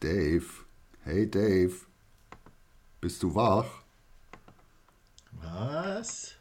[0.00, 0.46] Dave.
[1.02, 1.74] Hey Dave.
[3.00, 3.66] Bist du wach?
[5.32, 6.34] Was?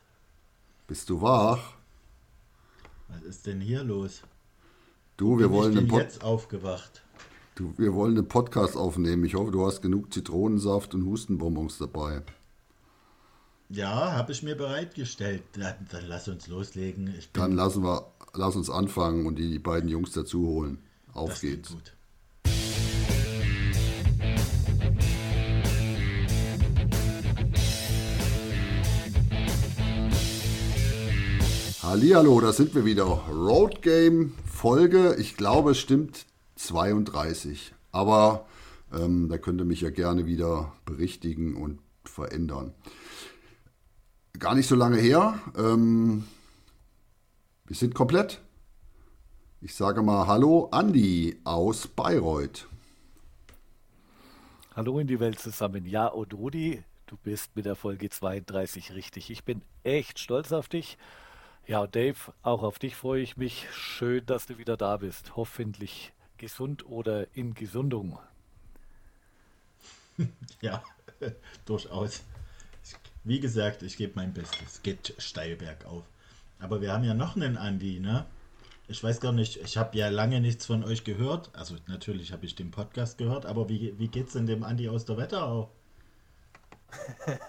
[0.88, 1.76] Bist du wach?
[3.08, 4.22] Was ist denn hier los?
[5.18, 7.04] Du, wir Bin wollen ich denn Pod jetzt aufgewacht?
[7.56, 9.26] du, wir wollen einen Podcast aufnehmen.
[9.26, 12.22] Ich hoffe, du hast genug Zitronensaft und Hustenbonbons dabei.
[13.70, 15.44] Ja, habe ich mir bereitgestellt.
[15.54, 17.14] Dann, dann lass uns loslegen.
[17.34, 20.84] Dann lassen wir, lass uns anfangen und die beiden Jungs dazu holen.
[21.14, 21.70] Auf das geht's.
[21.70, 21.97] gut.
[31.88, 33.06] Hallihallo, da sind wir wieder.
[33.06, 36.26] Road Game Folge, ich glaube, es stimmt
[36.58, 37.74] 32.
[37.94, 38.46] Aber
[38.92, 42.74] ähm, da könnt ihr mich ja gerne wieder berichtigen und verändern.
[44.38, 45.40] Gar nicht so lange her.
[45.58, 46.26] Ähm,
[47.68, 48.42] wir sind komplett.
[49.62, 52.68] Ich sage mal Hallo, Andi aus Bayreuth.
[54.76, 55.86] Hallo in die Welt zusammen.
[55.86, 59.30] Ja, und Rudi, du bist mit der Folge 32 richtig.
[59.30, 60.98] Ich bin echt stolz auf dich.
[61.68, 63.68] Ja, Dave, auch auf dich freue ich mich.
[63.74, 65.36] Schön, dass du wieder da bist.
[65.36, 68.20] Hoffentlich gesund oder in Gesundung.
[70.62, 70.82] Ja,
[71.66, 72.24] durchaus.
[73.24, 74.82] Wie gesagt, ich gebe mein Bestes.
[74.82, 76.04] Geht steil bergauf.
[76.58, 78.26] Aber wir haben ja noch einen Andi, ne?
[78.88, 81.52] Ich weiß gar nicht, ich habe ja lange nichts von euch gehört.
[81.54, 85.06] Also natürlich habe ich den Podcast gehört, aber wie, wie geht's denn dem Andi aus
[85.06, 85.70] der Wetterau?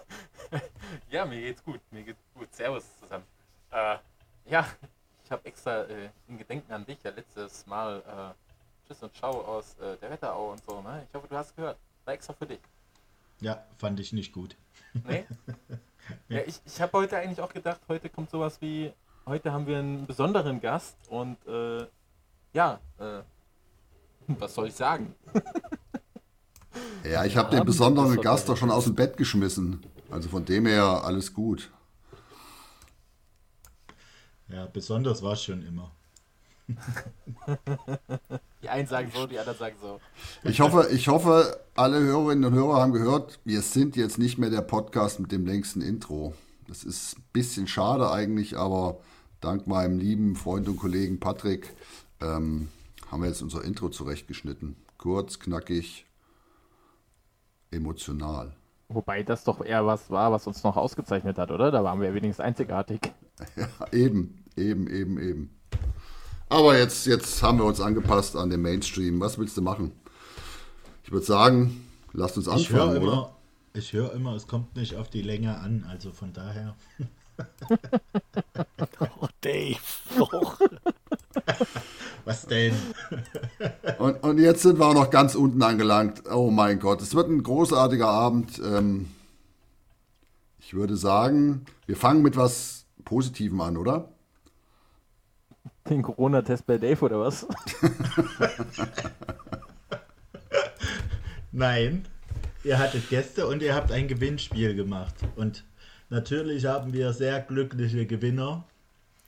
[1.11, 1.79] Ja, mir geht's gut.
[1.91, 2.53] Mir geht's gut.
[2.53, 3.25] Servus zusammen.
[3.71, 3.97] Äh,
[4.49, 4.65] ja,
[5.23, 9.41] ich habe extra äh, in Gedenken an dich ja letztes Mal äh, Tschüss und Ciao
[9.41, 10.81] aus äh, der Wetterau und so.
[10.81, 11.05] Ne?
[11.07, 11.77] Ich hoffe, du hast gehört.
[12.05, 12.59] War extra für dich.
[13.41, 14.55] Ja, fand ich nicht gut.
[15.07, 15.25] Nee?
[16.29, 18.91] ja, ich, ich habe heute eigentlich auch gedacht, heute kommt sowas wie,
[19.25, 21.85] heute haben wir einen besonderen Gast und äh,
[22.53, 23.21] ja, äh,
[24.27, 25.15] was soll ich sagen?
[27.03, 29.81] Ja, ich habe den besonderen besondere Gast doch schon aus dem Bett geschmissen.
[30.11, 31.71] Also von dem her alles gut.
[34.51, 35.91] Ja, besonders war es schon immer.
[38.61, 39.99] Die einen sagen so, die anderen sagen so.
[40.43, 44.49] Ich hoffe, ich hoffe, alle Hörerinnen und Hörer haben gehört, wir sind jetzt nicht mehr
[44.49, 46.33] der Podcast mit dem längsten Intro.
[46.67, 48.99] Das ist ein bisschen schade eigentlich, aber
[49.39, 51.73] dank meinem lieben Freund und Kollegen Patrick
[52.21, 52.67] ähm,
[53.09, 54.75] haben wir jetzt unser Intro zurechtgeschnitten.
[54.97, 56.05] Kurz, knackig,
[57.71, 58.53] emotional.
[58.89, 61.71] Wobei das doch eher was war, was uns noch ausgezeichnet hat, oder?
[61.71, 62.99] Da waren wir wenigstens einzigartig.
[63.55, 65.49] Ja, eben, eben, eben, eben.
[66.49, 69.19] Aber jetzt, jetzt haben wir uns angepasst an den Mainstream.
[69.19, 69.91] Was willst du machen?
[71.03, 73.11] Ich würde sagen, lasst uns Ich höre anfangen, oder?
[73.11, 73.35] immer,
[73.73, 76.75] ich höre immer, es kommt nicht auf die Länge an, also von daher.
[79.21, 79.79] Oh, Dave.
[80.17, 80.59] Doch.
[82.25, 82.75] Was denn?
[83.97, 86.23] Und, und jetzt sind wir auch noch ganz unten angelangt.
[86.29, 88.59] Oh mein Gott, es wird ein großartiger Abend.
[88.59, 89.09] Ähm,
[90.59, 94.09] ich würde sagen, wir fangen mit was Positivem an, oder?
[95.89, 97.47] Den Corona-Test bei Dave oder was?
[101.51, 102.05] Nein,
[102.63, 105.15] ihr hattet Gäste und ihr habt ein Gewinnspiel gemacht.
[105.35, 105.65] Und
[106.09, 108.65] natürlich haben wir sehr glückliche Gewinner.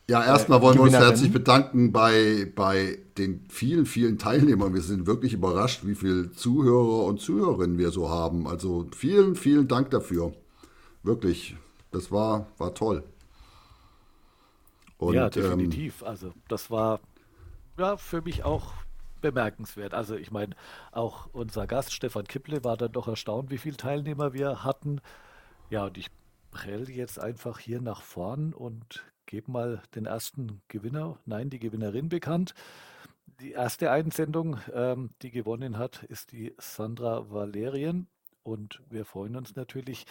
[0.09, 4.73] Ja, erstmal wollen wir uns herzlich bedanken bei, bei den vielen, vielen Teilnehmern.
[4.73, 8.45] Wir sind wirklich überrascht, wie viele Zuhörer und Zuhörerinnen wir so haben.
[8.45, 10.33] Also vielen, vielen Dank dafür.
[11.03, 11.55] Wirklich,
[11.91, 13.03] das war, war toll.
[15.01, 16.03] Und, ja, ähm, definitiv.
[16.03, 16.99] Also das war
[17.79, 18.73] ja für mich auch
[19.19, 19.95] bemerkenswert.
[19.95, 20.55] Also ich meine,
[20.91, 25.01] auch unser Gast Stefan Kipple war dann doch erstaunt, wie viele Teilnehmer wir hatten.
[25.71, 26.11] Ja, und ich
[26.51, 32.07] prell jetzt einfach hier nach vorn und gebe mal den ersten Gewinner, nein, die Gewinnerin
[32.07, 32.53] bekannt.
[33.39, 38.07] Die erste Einsendung, ähm, die gewonnen hat, ist die Sandra Valerien.
[38.43, 40.05] Und wir freuen uns natürlich,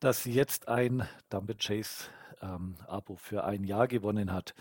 [0.00, 2.06] dass sie jetzt ein Dumble Chase
[2.42, 4.54] ähm, Abo für ein Jahr gewonnen hat.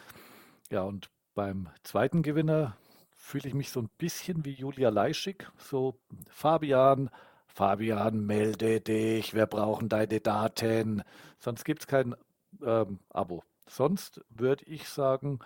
[0.69, 2.77] Ja, und beim zweiten Gewinner
[3.16, 5.47] fühle ich mich so ein bisschen wie Julia Leischig.
[5.57, 5.97] So,
[6.30, 7.09] Fabian,
[7.47, 11.03] Fabian, melde dich, wir brauchen deine Daten.
[11.39, 12.15] Sonst gibt es kein
[12.62, 13.44] ähm, Abo.
[13.68, 15.39] Sonst würde ich sagen,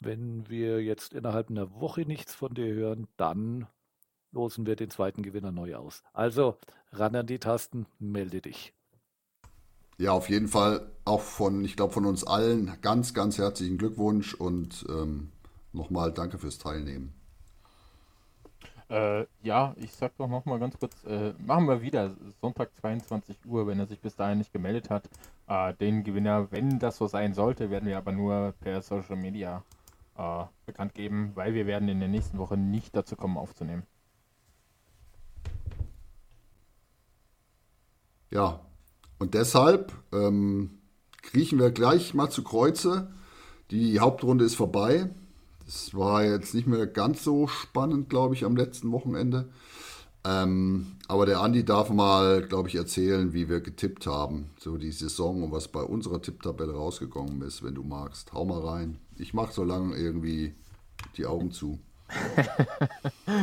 [0.00, 3.66] wenn wir jetzt innerhalb einer Woche nichts von dir hören, dann
[4.32, 6.02] losen wir den zweiten Gewinner neu aus.
[6.12, 6.58] Also
[6.90, 8.72] ran an die Tasten, melde dich.
[9.98, 14.34] Ja, auf jeden Fall auch von, ich glaube, von uns allen ganz, ganz herzlichen Glückwunsch
[14.34, 15.30] und ähm,
[15.72, 17.12] nochmal danke fürs Teilnehmen.
[18.88, 23.66] Äh, ja, ich sag doch nochmal ganz kurz, äh, machen wir wieder Sonntag 22 Uhr,
[23.66, 25.08] wenn er sich bis dahin nicht gemeldet hat.
[25.48, 29.64] Äh, den Gewinner, wenn das so sein sollte, werden wir aber nur per Social Media
[30.18, 33.84] äh, bekannt geben, weil wir werden in der nächsten Woche nicht dazu kommen aufzunehmen.
[38.30, 38.60] Ja,
[39.22, 40.80] und deshalb ähm,
[41.22, 43.12] kriechen wir gleich mal zu Kreuze.
[43.70, 45.10] Die Hauptrunde ist vorbei.
[45.64, 49.48] Das war jetzt nicht mehr ganz so spannend, glaube ich, am letzten Wochenende.
[50.24, 54.50] Ähm, aber der Andi darf mal, glaube ich, erzählen, wie wir getippt haben.
[54.58, 58.32] So die Saison und was bei unserer Tipptabelle rausgekommen ist, wenn du magst.
[58.32, 58.98] Hau mal rein.
[59.18, 60.56] Ich mache so lange irgendwie
[61.16, 61.78] die Augen zu.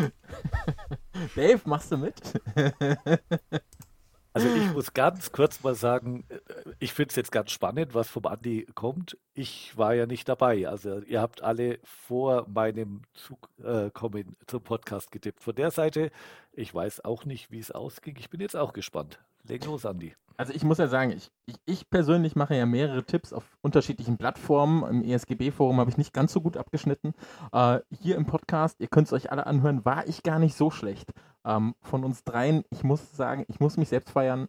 [1.37, 2.15] Dave, machst du mit?
[4.31, 6.37] Also ich muss ganz kurz mal sagen, äh,
[6.79, 9.17] ich finde es jetzt ganz spannend, was vom Andi kommt.
[9.33, 10.67] Ich war ja nicht dabei.
[10.67, 15.41] Also ihr habt alle vor meinem Zugkommen äh, zum Podcast getippt.
[15.41, 16.11] Von der Seite,
[16.53, 18.17] ich weiß auch nicht, wie es ausging.
[18.19, 19.19] Ich bin jetzt auch gespannt.
[19.43, 20.15] Leg los, Andi.
[20.37, 24.17] Also ich muss ja sagen, ich, ich, ich, persönlich mache ja mehrere Tipps auf unterschiedlichen
[24.17, 24.87] Plattformen.
[24.87, 27.13] Im ESGB-Forum habe ich nicht ganz so gut abgeschnitten.
[27.51, 30.71] Äh, hier im Podcast, ihr könnt es euch alle anhören, war ich gar nicht so
[30.71, 31.11] schlecht.
[31.45, 34.47] Ähm, von uns dreien, ich muss sagen, ich muss mich selbst feiern.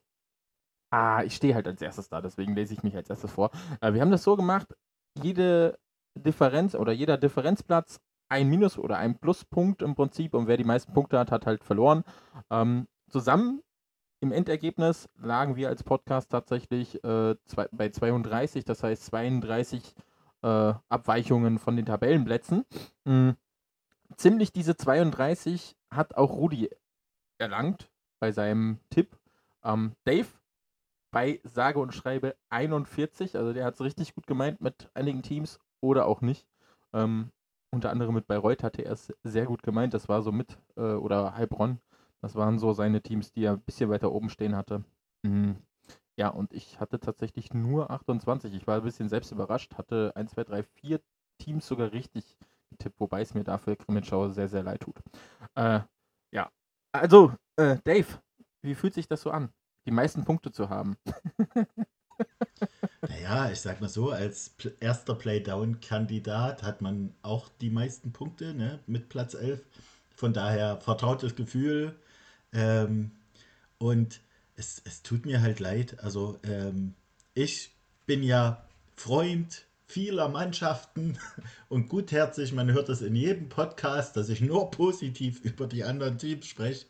[0.93, 3.51] Ah, ich stehe halt als erstes da, deswegen lese ich mich als erstes vor.
[3.81, 4.75] Äh, wir haben das so gemacht,
[5.23, 5.79] jede
[6.17, 10.93] Differenz oder jeder Differenzplatz ein Minus- oder ein Pluspunkt im Prinzip und wer die meisten
[10.93, 12.05] Punkte hat, hat halt verloren.
[12.51, 13.63] Ähm, zusammen
[14.21, 19.95] im Endergebnis lagen wir als Podcast tatsächlich äh, zwei, bei 32, das heißt 32
[20.43, 22.65] äh, Abweichungen von den Tabellenplätzen.
[23.05, 23.37] Mhm.
[24.21, 26.69] Ziemlich diese 32 hat auch Rudi
[27.39, 27.91] erlangt
[28.21, 29.19] bei seinem Tipp.
[29.65, 30.29] Ähm, Dave
[31.11, 35.59] bei sage und schreibe 41, also der hat es richtig gut gemeint mit einigen Teams
[35.81, 36.47] oder auch nicht.
[36.93, 37.31] Ähm,
[37.71, 39.95] unter anderem mit Bayreuth hatte er es sehr gut gemeint.
[39.95, 41.81] Das war so mit äh, oder Heilbronn
[42.21, 44.85] das waren so seine Teams, die er ein bisschen weiter oben stehen hatte.
[45.23, 45.57] Mhm.
[46.17, 48.53] Ja, und ich hatte tatsächlich nur 28.
[48.53, 51.01] Ich war ein bisschen selbst überrascht, hatte 1, 2, 3, 4
[51.39, 52.37] Teams sogar richtig
[52.81, 54.97] getippt, wobei es mir dafür Grimmitschau sehr, sehr leid tut.
[55.55, 55.81] Äh,
[56.33, 56.51] ja,
[56.93, 58.07] also, äh, Dave,
[58.63, 59.51] wie fühlt sich das so an,
[59.87, 60.97] die meisten Punkte zu haben?
[63.09, 68.81] naja, ich sag mal so, als erster Playdown-Kandidat hat man auch die meisten Punkte ne,
[68.87, 69.63] mit Platz 11.
[70.15, 71.97] Von daher vertrautes Gefühl,
[72.53, 73.13] ähm,
[73.79, 74.21] und
[74.57, 75.99] es, es tut mir halt leid.
[76.01, 76.95] Also ähm,
[77.33, 77.75] ich
[78.07, 78.63] bin ja
[78.97, 81.19] Freund vieler Mannschaften
[81.69, 82.53] und gutherzig.
[82.53, 86.87] Man hört es in jedem Podcast, dass ich nur positiv über die anderen Teams spreche.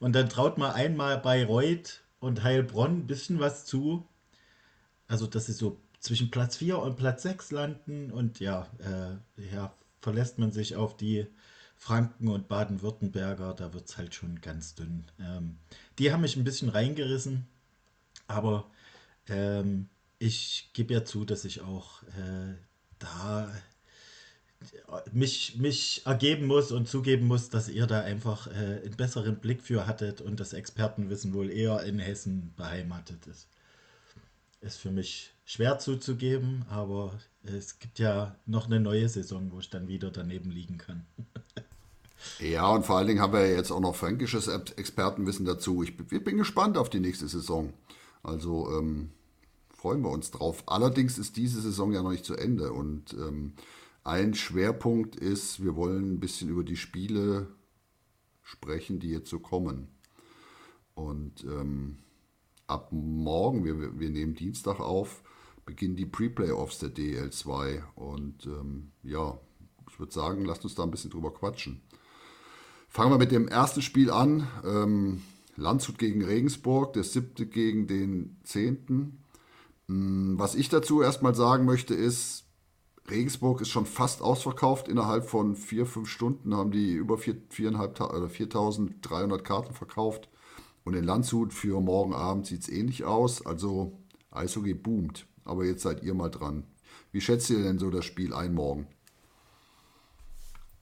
[0.00, 4.06] Und dann traut man einmal bei Reut und Heilbronn ein bisschen was zu.
[5.06, 8.10] Also, dass sie so zwischen Platz 4 und Platz 6 landen.
[8.10, 11.26] Und ja, äh, ja verlässt man sich auf die
[11.78, 15.04] Franken und Baden-Württemberger, da wird es halt schon ganz dünn.
[15.20, 15.58] Ähm,
[15.98, 17.46] die haben mich ein bisschen reingerissen,
[18.26, 18.68] aber
[19.28, 19.88] ähm,
[20.18, 22.54] ich gebe ja zu, dass ich auch äh,
[22.98, 23.52] da
[25.12, 29.62] mich, mich ergeben muss und zugeben muss, dass ihr da einfach äh, einen besseren Blick
[29.62, 33.48] für hattet und das Expertenwissen wohl eher in Hessen beheimatet ist.
[34.60, 39.70] Ist für mich schwer zuzugeben, aber es gibt ja noch eine neue Saison, wo ich
[39.70, 41.06] dann wieder daneben liegen kann.
[42.40, 45.84] Ja, und vor allen Dingen haben wir jetzt auch noch fränkisches Expertenwissen dazu.
[45.84, 47.72] Ich bin gespannt auf die nächste Saison.
[48.24, 49.12] Also ähm,
[49.78, 50.64] freuen wir uns drauf.
[50.66, 52.72] Allerdings ist diese Saison ja noch nicht zu Ende.
[52.72, 53.52] Und ähm,
[54.02, 57.46] ein Schwerpunkt ist, wir wollen ein bisschen über die Spiele
[58.42, 59.86] sprechen, die jetzt so kommen.
[60.94, 61.98] Und ähm,
[62.66, 65.22] ab morgen, wir, wir nehmen Dienstag auf,
[65.64, 67.82] beginnen die Pre-Playoffs der DL2.
[67.94, 69.38] Und ähm, ja,
[69.88, 71.82] ich würde sagen, lasst uns da ein bisschen drüber quatschen.
[72.88, 74.48] Fangen wir mit dem ersten Spiel an.
[74.64, 75.22] Ähm,
[75.54, 79.22] Landshut gegen Regensburg, der siebte gegen den zehnten.
[79.88, 82.44] Mm, was ich dazu erstmal sagen möchte, ist,
[83.10, 84.86] Regensburg ist schon fast ausverkauft.
[84.86, 90.28] Innerhalb von vier, fünf Stunden haben die über 4.300 Karten verkauft.
[90.84, 93.44] Und in Landshut für morgen Abend sieht es ähnlich aus.
[93.44, 93.98] Also
[94.30, 95.26] Eishockey boomt.
[95.44, 96.64] Aber jetzt seid ihr mal dran.
[97.10, 98.86] Wie schätzt ihr denn so das Spiel ein morgen?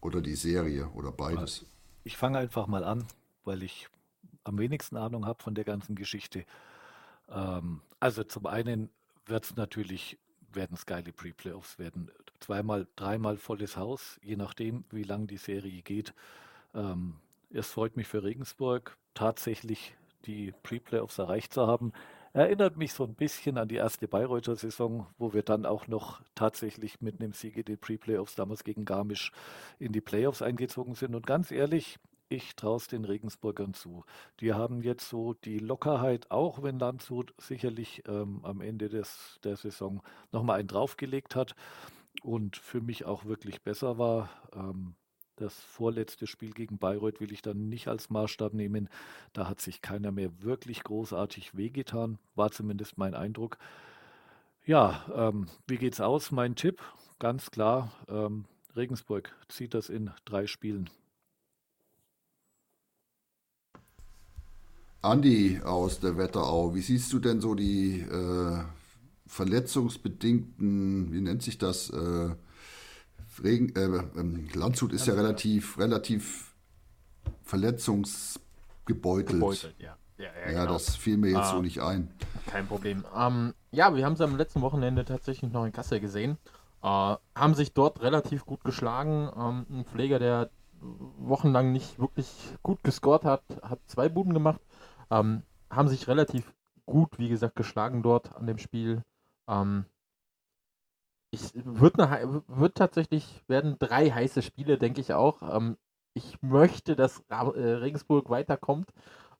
[0.00, 1.64] Oder die Serie oder beides?
[2.04, 3.06] Ich fange einfach mal an,
[3.44, 3.88] weil ich
[4.44, 6.44] am wenigsten Ahnung habe von der ganzen Geschichte.
[7.28, 8.90] Ähm, also zum einen
[9.26, 10.18] wird es natürlich,
[10.52, 12.10] werden es geile Pre-Playoffs werden.
[12.40, 16.14] Zweimal, dreimal volles Haus, je nachdem, wie lang die Serie geht.
[16.74, 17.16] Ähm,
[17.50, 19.94] es freut mich für Regensburg, tatsächlich
[20.26, 21.92] die Pre-Playoffs erreicht zu haben.
[22.32, 26.20] Erinnert mich so ein bisschen an die erste Bayreuther Saison, wo wir dann auch noch
[26.34, 29.32] tatsächlich mit einem Sieg in den Pre-Playoffs damals gegen Garmisch
[29.78, 31.14] in die Playoffs eingezogen sind.
[31.14, 34.04] Und ganz ehrlich, ich traue es den Regensburgern zu.
[34.40, 39.56] Die haben jetzt so die Lockerheit, auch wenn Landshut sicherlich ähm, am Ende des, der
[39.56, 40.02] Saison
[40.32, 41.54] nochmal einen draufgelegt hat
[42.22, 44.30] und für mich auch wirklich besser war.
[44.54, 44.94] Ähm,
[45.38, 48.88] Das vorletzte Spiel gegen Bayreuth will ich dann nicht als Maßstab nehmen.
[49.34, 53.58] Da hat sich keiner mehr wirklich großartig wehgetan, war zumindest mein Eindruck.
[54.64, 56.30] Ja, ähm, wie geht's aus?
[56.32, 56.82] Mein Tipp,
[57.18, 60.88] ganz klar, ähm, Regensburg zieht das in drei Spielen.
[65.02, 68.58] Andi aus der Wetterau, wie siehst du denn so die äh,
[69.26, 71.90] verletzungsbedingten, wie nennt sich das?
[71.90, 72.34] Äh,
[73.42, 73.84] Regen, äh,
[74.18, 76.54] ähm, Landshut ist ja relativ, relativ
[77.42, 79.40] verletzungsgebeutelt.
[79.40, 79.96] Gebeutelt, ja.
[80.18, 80.72] Ja, ja, ja genau.
[80.72, 82.10] das fiel mir jetzt ah, so nicht ein.
[82.46, 83.04] Kein Problem.
[83.14, 86.38] Ähm, ja, wir haben sie am letzten Wochenende tatsächlich noch in Kassel gesehen.
[86.82, 89.30] Äh, haben sich dort relativ gut geschlagen.
[89.36, 90.50] Ähm, ein Pfleger, der
[90.80, 92.28] wochenlang nicht wirklich
[92.62, 94.60] gut gescored hat, hat zwei Buden gemacht.
[95.10, 96.54] Ähm, haben sich relativ
[96.86, 99.02] gut, wie gesagt, geschlagen dort an dem Spiel.
[99.48, 99.86] Ähm,
[101.30, 105.42] ich wird, eine, wird tatsächlich werden drei heiße Spiele, denke ich auch.
[105.42, 105.76] Ähm,
[106.14, 108.90] ich möchte, dass äh, Regensburg weiterkommt.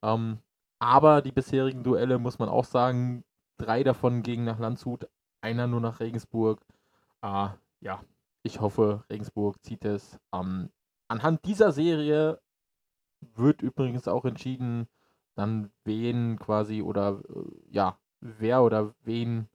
[0.02, 0.38] Ähm,
[0.78, 3.24] aber die bisherigen Duelle muss man auch sagen,
[3.56, 5.08] drei davon gingen nach Landshut,
[5.40, 6.60] einer nur nach Regensburg.
[7.22, 7.48] Äh,
[7.80, 8.02] ja,
[8.42, 10.18] ich hoffe, Regensburg zieht es.
[10.34, 10.70] Ähm,
[11.08, 12.40] anhand dieser Serie
[13.34, 14.88] wird übrigens auch entschieden,
[15.36, 19.48] dann wen quasi oder äh, ja, wer oder wen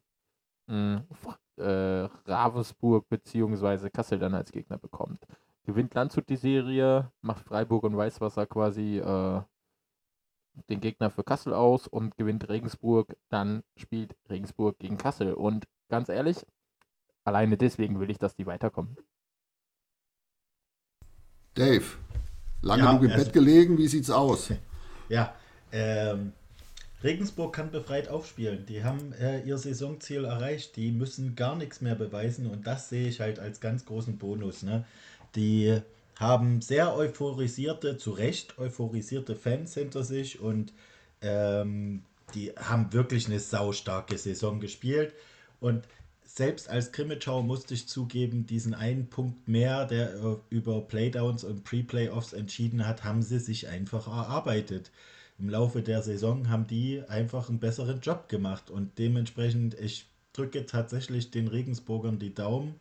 [0.66, 3.90] mh, hm, äh, Ravensburg bzw.
[3.90, 5.26] Kassel dann als Gegner bekommt.
[5.64, 9.42] Gewinnt Landshut die Serie, macht Freiburg und Weißwasser quasi äh,
[10.68, 15.34] den Gegner für Kassel aus und gewinnt Regensburg, dann spielt Regensburg gegen Kassel.
[15.34, 16.44] Und ganz ehrlich,
[17.24, 18.96] alleine deswegen will ich, dass die weiterkommen.
[21.54, 21.84] Dave,
[22.60, 24.52] lange ja, genug im Bett gelegen, wie sieht's aus?
[25.08, 25.34] Ja,
[25.72, 26.32] ähm,
[27.02, 28.64] Regensburg kann befreit aufspielen.
[28.66, 30.76] Die haben äh, ihr Saisonziel erreicht.
[30.76, 34.62] Die müssen gar nichts mehr beweisen und das sehe ich halt als ganz großen Bonus.
[34.62, 34.84] Ne?
[35.34, 35.80] Die
[36.16, 40.72] haben sehr euphorisierte, zu Recht euphorisierte Fans hinter sich und
[41.22, 45.12] ähm, die haben wirklich eine saustarke Saison gespielt.
[45.60, 45.88] Und
[46.24, 51.64] selbst als Krimitschau musste ich zugeben, diesen einen Punkt mehr, der äh, über Playdowns und
[51.64, 54.90] Pre-Playoffs entschieden hat, haben sie sich einfach erarbeitet
[55.38, 60.66] im Laufe der Saison haben die einfach einen besseren Job gemacht und dementsprechend, ich drücke
[60.66, 62.74] tatsächlich den Regensburgern die Daumen.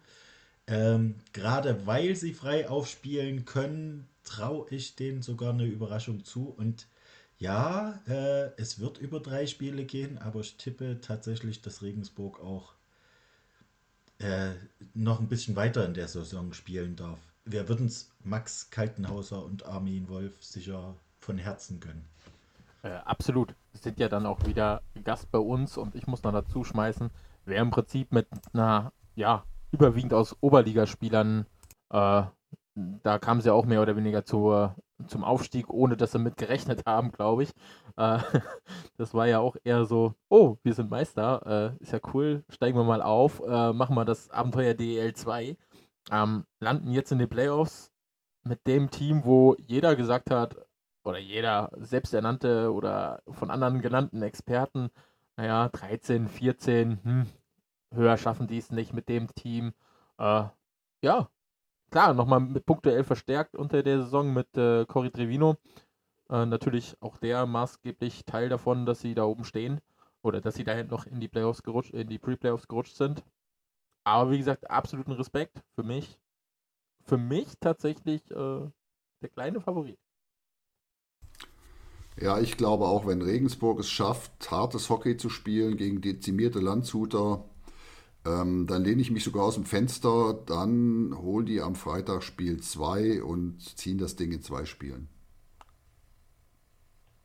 [0.67, 6.53] Ähm, gerade weil sie frei aufspielen können, traue ich denen sogar eine Überraschung zu.
[6.55, 6.87] Und
[7.39, 12.73] ja, äh, es wird über drei Spiele gehen, aber ich tippe tatsächlich, dass Regensburg auch
[14.19, 14.51] äh,
[14.93, 17.19] noch ein bisschen weiter in der Saison spielen darf.
[17.43, 22.10] Wir würden es Max Kaltenhauser und Armin Wolf sicher von Herzen gönnen.
[22.83, 23.55] Äh, absolut.
[23.73, 27.09] Sind ja dann auch wieder Gast bei uns und ich muss noch dazu schmeißen,
[27.45, 31.45] wer im Prinzip mit einer, ja, überwiegend aus Oberligaspielern,
[31.91, 32.23] äh,
[32.75, 34.75] da kamen sie auch mehr oder weniger zur,
[35.07, 37.51] zum Aufstieg, ohne dass sie mit gerechnet haben, glaube ich.
[37.97, 38.19] Äh,
[38.97, 42.77] das war ja auch eher so, oh, wir sind Meister, äh, ist ja cool, steigen
[42.77, 45.57] wir mal auf, äh, machen wir das Abenteuer DEL 2.
[46.11, 47.91] Ähm, landen jetzt in den Playoffs
[48.43, 50.55] mit dem Team, wo jeder gesagt hat,
[51.03, 54.89] oder jeder selbsternannte oder von anderen genannten Experten,
[55.37, 57.27] naja, 13, 14, hm,
[57.93, 59.73] höher schaffen die es nicht mit dem Team.
[60.17, 60.43] Äh,
[61.01, 61.29] ja,
[61.91, 65.57] klar, nochmal mit punktuell verstärkt unter der Saison mit äh, Cory Trevino.
[66.29, 69.81] Äh, natürlich auch der maßgeblich Teil davon, dass sie da oben stehen
[70.21, 73.23] oder dass sie dahin noch in die Playoffs gerutscht, in die Pre-Playoffs gerutscht sind.
[74.03, 76.19] Aber wie gesagt, absoluten Respekt für mich.
[77.03, 78.69] Für mich tatsächlich äh,
[79.21, 79.99] der kleine Favorit.
[82.19, 87.45] Ja, ich glaube auch, wenn Regensburg es schafft, hartes Hockey zu spielen gegen dezimierte Landshuter,
[88.25, 92.61] ähm, dann lehne ich mich sogar aus dem Fenster, dann holen die am Freitag Spiel
[92.61, 95.07] 2 und ziehen das Ding in zwei Spielen.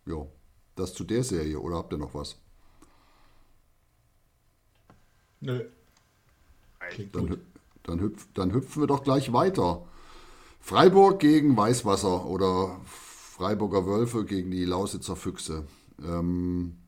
[0.06, 0.26] Ja,
[0.76, 2.36] das zu der Serie, oder habt ihr noch was?
[5.40, 5.64] Nö.
[7.12, 7.40] Dann,
[7.82, 9.84] dann, hüpf, dann hüpfen wir doch gleich weiter.
[10.60, 12.80] Freiburg gegen Weißwasser oder
[13.36, 15.66] Freiburger Wölfe gegen die Lausitzer Füchse.
[16.02, 16.78] Ähm,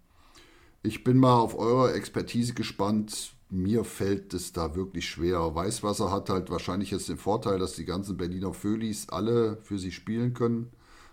[0.83, 3.35] ich bin mal auf eure Expertise gespannt.
[3.51, 5.55] Mir fällt es da wirklich schwer.
[5.55, 9.93] Weißwasser hat halt wahrscheinlich jetzt den Vorteil, dass die ganzen Berliner Föhlis alle für sie
[9.93, 10.73] spielen können,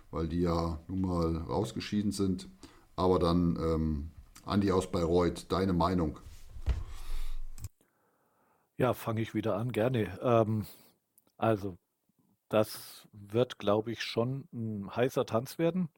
[0.09, 2.47] weil die ja nun mal rausgeschieden sind.
[2.95, 4.11] Aber dann, ähm,
[4.45, 6.17] Andi aus Bayreuth, deine Meinung?
[8.77, 10.17] Ja, fange ich wieder an, gerne.
[10.21, 10.65] Ähm,
[11.35, 11.75] also
[12.55, 15.89] das wird, glaube ich, schon ein heißer Tanz werden.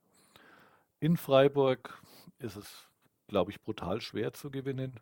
[1.00, 2.02] In Freiburg
[2.40, 2.90] ist es,
[3.28, 5.00] glaube ich, brutal schwer zu gewinnen.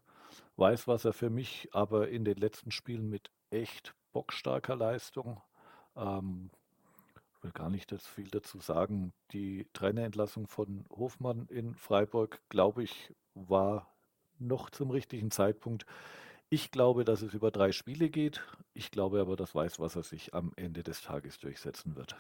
[0.58, 5.42] Weißwasser für mich aber in den letzten Spielen mit echt bockstarker Leistung.
[5.96, 6.50] Ähm,
[7.42, 9.14] will gar nicht das viel dazu sagen.
[9.32, 13.90] Die Trainerentlassung von Hofmann in Freiburg, glaube ich, war
[14.40, 15.86] noch zum richtigen Zeitpunkt.
[16.56, 18.42] Ich glaube, dass es über drei Spiele geht.
[18.74, 22.16] Ich glaube aber, dass Weißwasser sich am Ende des Tages durchsetzen wird.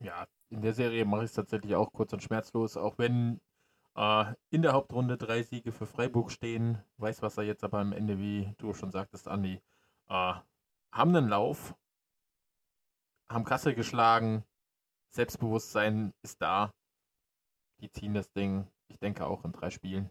[0.00, 3.40] Ja, in der Serie mache ich es tatsächlich auch kurz und schmerzlos, auch wenn
[3.94, 6.82] äh, in der Hauptrunde drei Siege für Freiburg stehen.
[6.98, 9.62] Weißwasser jetzt aber am Ende, wie du schon sagtest, Andi,
[10.08, 10.34] äh,
[10.92, 11.74] haben einen Lauf,
[13.30, 14.44] haben Kassel geschlagen,
[15.08, 16.70] Selbstbewusstsein ist da.
[17.80, 20.10] Die ziehen das Ding, ich denke auch in drei Spielen.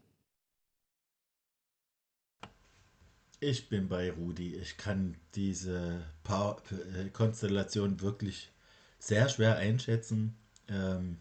[3.47, 4.55] Ich bin bei Rudi.
[4.55, 8.49] Ich kann diese Paar äh, Konstellation wirklich
[8.97, 10.35] sehr schwer einschätzen.
[10.67, 11.17] Ähm,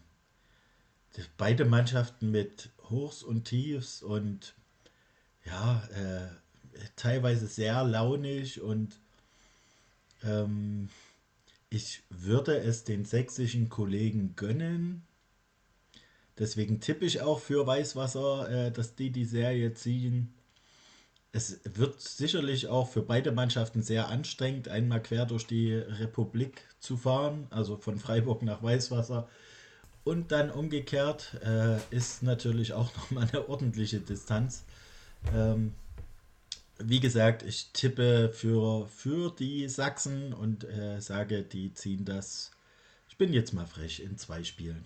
[1.37, 4.55] beide Mannschaften mit Hochs und Tiefs und
[5.45, 8.99] ja, äh, teilweise sehr launig und
[10.23, 10.89] ähm,
[11.69, 15.03] ich würde es den sächsischen Kollegen gönnen.
[16.39, 20.33] Deswegen tippe ich auch für Weißwasser, äh, dass die die Serie ziehen.
[21.35, 26.95] Es wird sicherlich auch für beide Mannschaften sehr anstrengend, einmal quer durch die Republik zu
[26.95, 29.27] fahren, also von Freiburg nach Weißwasser.
[30.05, 34.63] Und dann umgekehrt äh, ist natürlich auch nochmal eine ordentliche Distanz.
[35.35, 35.73] Ähm,
[36.79, 42.51] wie gesagt, ich tippe für, für die Sachsen und äh, sage, die ziehen das.
[43.09, 44.85] Ich bin jetzt mal frech in zwei Spielen.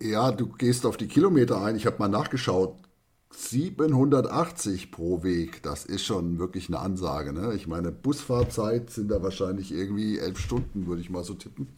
[0.00, 1.76] Ja, du gehst auf die Kilometer ein.
[1.76, 2.74] Ich habe mal nachgeschaut.
[3.30, 7.32] 780 pro Weg, das ist schon wirklich eine Ansage.
[7.32, 7.54] Ne?
[7.54, 11.68] Ich meine, Busfahrzeit sind da wahrscheinlich irgendwie elf Stunden, würde ich mal so tippen.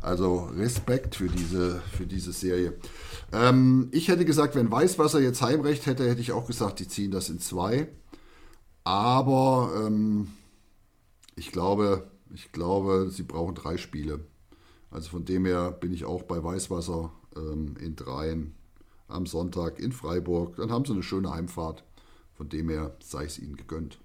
[0.00, 2.74] Also Respekt für diese, für diese Serie.
[3.32, 7.10] Ähm, ich hätte gesagt, wenn Weißwasser jetzt Heimrecht hätte, hätte ich auch gesagt, die ziehen
[7.10, 7.88] das in zwei.
[8.84, 10.28] Aber ähm,
[11.36, 14.20] ich glaube, ich glaube, sie brauchen drei Spiele.
[14.90, 18.54] Also von dem her bin ich auch bei Weißwasser ähm, in dreien
[19.08, 20.56] am Sonntag in Freiburg.
[20.56, 21.84] Dann haben sie eine schöne Heimfahrt.
[22.34, 23.98] Von dem her sei es ihnen gegönnt.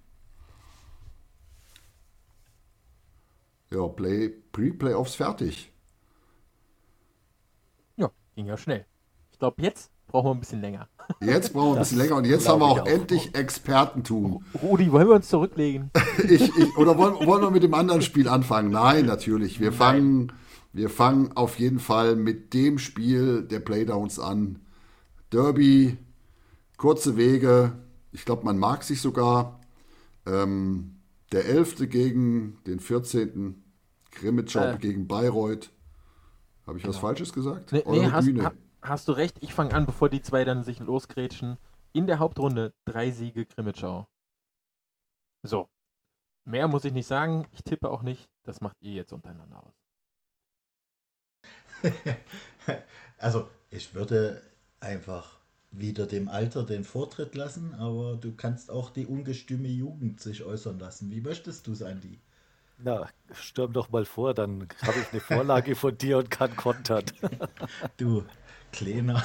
[3.72, 5.72] Ja, Play, Pre-Playoffs fertig.
[7.96, 8.86] Ja, ging ja schnell.
[9.32, 10.88] Ich glaube, jetzt brauchen wir ein bisschen länger.
[11.22, 14.46] Jetzt brauchen wir ein bisschen länger und jetzt haben wir auch, auch endlich Expertentum.
[14.62, 15.92] Rudi, wollen wir uns zurücklegen?
[16.30, 18.72] ich, ich, oder wollen, wollen wir mit dem anderen Spiel anfangen?
[18.72, 19.60] Nein, natürlich.
[19.60, 20.32] Wir fangen,
[20.72, 24.60] wir fangen auf jeden Fall mit dem Spiel der Playdowns an,
[25.34, 25.98] Derby,
[26.78, 27.76] kurze Wege.
[28.12, 29.60] Ich glaube, man mag sich sogar.
[30.28, 31.90] Ähm, der 11.
[31.90, 33.64] gegen den 14.
[34.12, 34.78] Grimmitschau äh.
[34.78, 35.72] gegen Bayreuth.
[36.68, 36.94] Habe ich genau.
[36.94, 37.72] was Falsches gesagt?
[37.72, 38.52] Nee, nee hast, ha,
[38.84, 39.38] hast, du recht.
[39.42, 41.58] Ich fange an, bevor die zwei dann sich losgrätschen.
[41.94, 44.08] In der Hauptrunde drei Siege Grimmitschau.
[45.42, 45.68] So.
[46.46, 47.48] Mehr muss ich nicht sagen.
[47.54, 48.30] Ich tippe auch nicht.
[48.44, 49.74] Das macht ihr jetzt untereinander aus.
[53.18, 54.42] also, ich würde
[54.84, 55.40] einfach
[55.72, 60.78] wieder dem Alter den Vortritt lassen, aber du kannst auch die ungestüme Jugend sich äußern
[60.78, 61.10] lassen.
[61.10, 62.20] Wie möchtest du es, Andi?
[62.78, 67.06] Na, stürm doch mal vor, dann habe ich eine Vorlage von dir und kann kontern.
[67.98, 68.24] du,
[68.74, 69.24] Kleiner.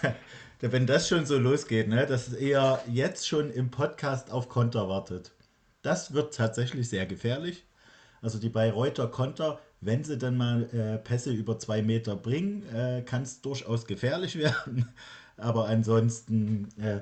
[0.60, 5.32] Wenn das schon so losgeht, ne, dass ihr jetzt schon im Podcast auf Konter wartet,
[5.82, 7.64] das wird tatsächlich sehr gefährlich.
[8.22, 13.02] Also die Bayreuther Konter, wenn sie dann mal äh, Pässe über zwei Meter bringen, äh,
[13.02, 14.88] kann es durchaus gefährlich werden.
[15.36, 17.00] Aber ansonsten äh,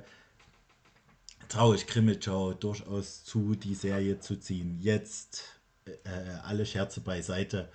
[1.48, 4.78] traue ich Krimitschau durchaus zu, die Serie zu ziehen.
[4.80, 5.42] Jetzt
[5.86, 5.92] äh,
[6.42, 7.68] alle Scherze beiseite.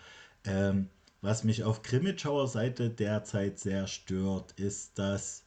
[0.45, 0.89] Ähm,
[1.21, 5.45] was mich auf Krimitschauer Seite derzeit sehr stört, ist, dass,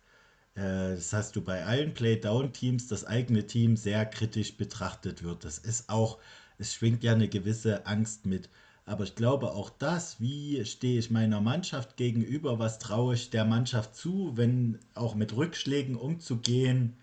[0.55, 5.45] äh, das hast du bei allen Playdown-Teams, das eigene Team sehr kritisch betrachtet wird.
[5.45, 6.19] Das ist auch,
[6.59, 8.49] es schwingt ja eine gewisse Angst mit.
[8.87, 13.44] Aber ich glaube auch das, wie stehe ich meiner Mannschaft gegenüber, was traue ich der
[13.47, 16.97] Mannschaft zu, wenn auch mit Rückschlägen umzugehen,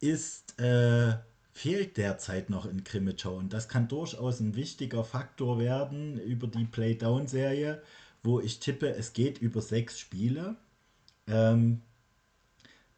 [0.00, 1.16] ist, äh,
[1.52, 3.36] fehlt derzeit noch in Krimitschau.
[3.36, 7.80] Und das kann durchaus ein wichtiger Faktor werden über die Playdown-Serie,
[8.24, 10.56] wo ich tippe, es geht über sechs Spiele.
[11.28, 11.82] Ähm,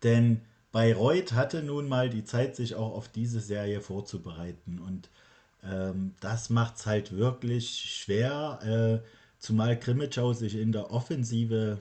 [0.02, 0.40] denn
[0.72, 4.78] Bayreuth hatte nun mal die Zeit, sich auch auf diese Serie vorzubereiten.
[4.78, 5.10] Und
[5.70, 11.78] ähm, das macht es halt wirklich schwer, äh, zumal Krimitschau sich in der Offensive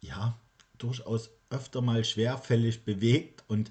[0.00, 0.38] ja
[0.78, 3.70] durchaus öfter mal schwerfällig bewegt und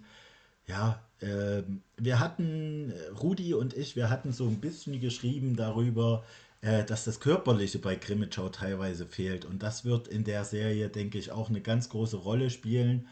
[0.67, 1.63] ja, äh,
[1.97, 6.23] wir hatten, Rudi und ich, wir hatten so ein bisschen geschrieben darüber,
[6.61, 9.45] äh, dass das Körperliche bei Krimitschau teilweise fehlt.
[9.45, 13.07] Und das wird in der Serie, denke ich, auch eine ganz große Rolle spielen.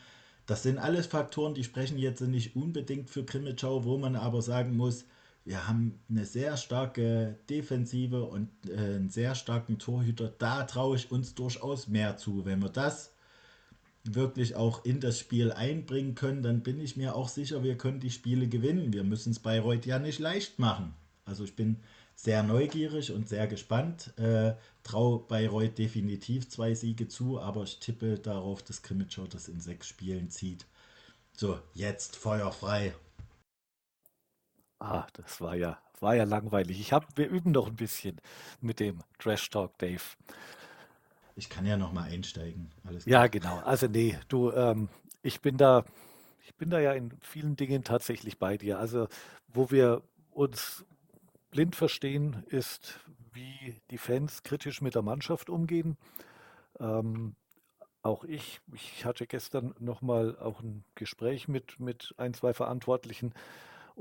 [0.46, 4.76] Das sind alles Faktoren, die sprechen jetzt nicht unbedingt für Krimitschau, wo man aber sagen
[4.78, 5.06] muss,
[5.44, 10.34] wir haben eine sehr starke Defensive und äh, einen sehr starken Torhüter.
[10.38, 12.46] Da traue ich uns durchaus mehr zu.
[12.46, 13.14] Wenn wir das
[14.04, 18.00] wirklich auch in das Spiel einbringen können, dann bin ich mir auch sicher, wir können
[18.00, 18.94] die Spiele gewinnen.
[18.94, 20.94] Wir müssen es Bayreuth ja nicht leicht machen.
[21.26, 21.78] Also ich bin
[22.16, 24.14] sehr neugierig und sehr gespannt.
[24.18, 29.60] Äh, Trau Bayreuth definitiv zwei Siege zu, aber ich tippe darauf, dass Krimitschau das in
[29.60, 30.66] sechs Spielen zieht.
[31.36, 32.94] So, jetzt feuerfrei.
[34.82, 36.80] Ah, das war ja, war ja langweilig.
[36.80, 38.20] Ich hab, wir üben noch ein bisschen
[38.62, 40.02] mit dem Trash Talk, Dave.
[41.36, 42.72] Ich kann ja noch mal einsteigen.
[42.84, 43.60] Alles ja, genau.
[43.60, 44.90] Also nee, du, ähm,
[45.22, 45.86] ich bin da,
[46.48, 48.80] ich bin da ja in vielen Dingen tatsächlich bei dir.
[48.80, 49.08] Also
[49.48, 50.84] wo wir uns
[51.52, 53.00] blind verstehen, ist,
[53.34, 55.96] wie die Fans kritisch mit der Mannschaft umgehen.
[56.80, 57.36] Ähm,
[58.02, 63.36] auch ich, ich hatte gestern noch mal auch ein Gespräch mit, mit ein, zwei Verantwortlichen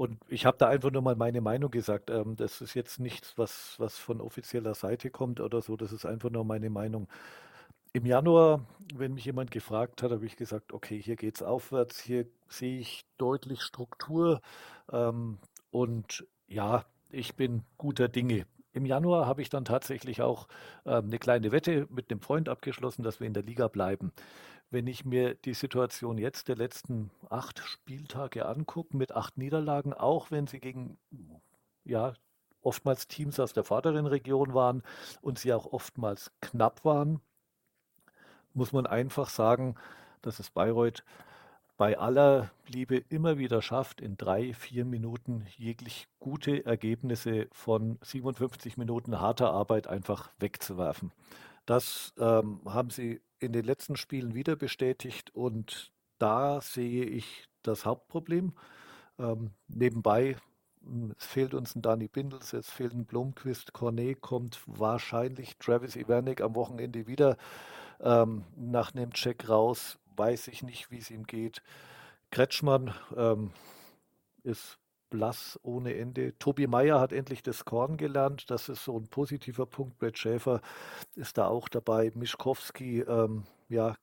[0.01, 2.09] und ich habe da einfach nur mal meine Meinung gesagt.
[2.09, 5.77] Ähm, das ist jetzt nichts, was, was von offizieller Seite kommt oder so.
[5.77, 7.07] Das ist einfach nur meine Meinung.
[7.93, 12.01] Im Januar, wenn mich jemand gefragt hat, habe ich gesagt, okay, hier geht es aufwärts,
[12.01, 14.41] hier sehe ich deutlich Struktur
[14.91, 15.37] ähm,
[15.71, 18.47] und ja, ich bin guter Dinge.
[18.73, 20.49] Im Januar habe ich dann tatsächlich auch
[20.87, 24.13] ähm, eine kleine Wette mit einem Freund abgeschlossen, dass wir in der Liga bleiben.
[24.71, 30.31] Wenn ich mir die Situation jetzt der letzten acht Spieltage angucke, mit acht Niederlagen, auch
[30.31, 30.97] wenn sie gegen
[31.85, 32.15] ja,
[32.63, 34.83] oftmals Teams aus der vorderen Region waren
[35.23, 37.21] und sie auch oftmals knapp waren,
[38.55, 39.77] muss man einfach sagen,
[40.23, 41.05] dass es Bayreuth
[41.77, 48.77] bei aller Liebe immer wieder schafft, in drei, vier Minuten jeglich gute Ergebnisse von 57
[48.77, 51.11] Minuten harter Arbeit einfach wegzuwerfen.
[51.65, 57.85] Das ähm, haben sie in den letzten Spielen wieder bestätigt und da sehe ich das
[57.85, 58.53] Hauptproblem.
[59.19, 60.37] Ähm, nebenbei,
[60.83, 65.97] hm, es fehlt uns ein Dani Bindels, es fehlt ein Blomqvist, Cornet kommt wahrscheinlich, Travis
[65.97, 67.37] Ivernick am Wochenende wieder
[68.01, 71.63] ähm, nach einem Check raus, weiß ich nicht, wie es ihm geht.
[72.31, 73.53] Kretschmann ähm,
[74.43, 74.79] ist
[75.11, 76.39] blass ohne Ende.
[76.39, 78.51] Tobi Meyer hat endlich das Korn gelernt.
[78.51, 79.99] Das ist so ein positiver Punkt.
[79.99, 80.61] Brett Schäfer
[81.17, 82.13] ist da auch dabei.
[82.15, 83.97] Mischkowski, ähm, ja,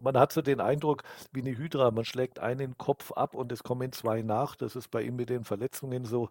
[0.00, 3.62] man hat so den Eindruck, wie eine Hydra, man schlägt einen Kopf ab und es
[3.62, 4.56] kommen zwei nach.
[4.56, 6.28] Das ist bei ihm mit den Verletzungen so.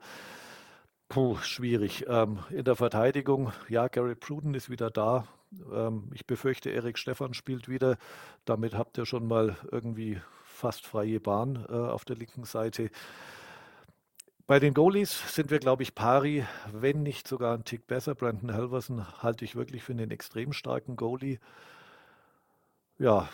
[1.09, 2.05] Puh, schwierig.
[2.07, 5.25] Ähm, in der Verteidigung, ja, Gary Pruden ist wieder da.
[5.73, 7.97] Ähm, ich befürchte, Erik Stefan spielt wieder.
[8.45, 12.89] Damit habt ihr schon mal irgendwie fast freie Bahn äh, auf der linken Seite.
[14.51, 18.15] Bei den Goalies sind wir, glaube ich, pari, wenn nicht sogar ein Tick besser.
[18.15, 21.39] Brandon Halverson halte ich wirklich für einen extrem starken Goalie.
[22.99, 23.29] Ja,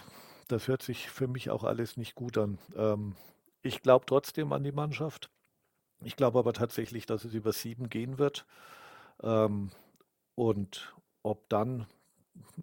[0.48, 2.60] das hört sich für mich auch alles nicht gut an.
[2.76, 3.16] Ähm,
[3.64, 5.32] ich glaube trotzdem an die Mannschaft.
[6.04, 8.46] Ich glaube aber tatsächlich, dass es über sieben gehen wird.
[9.24, 9.72] Ähm,
[10.36, 11.88] und ob dann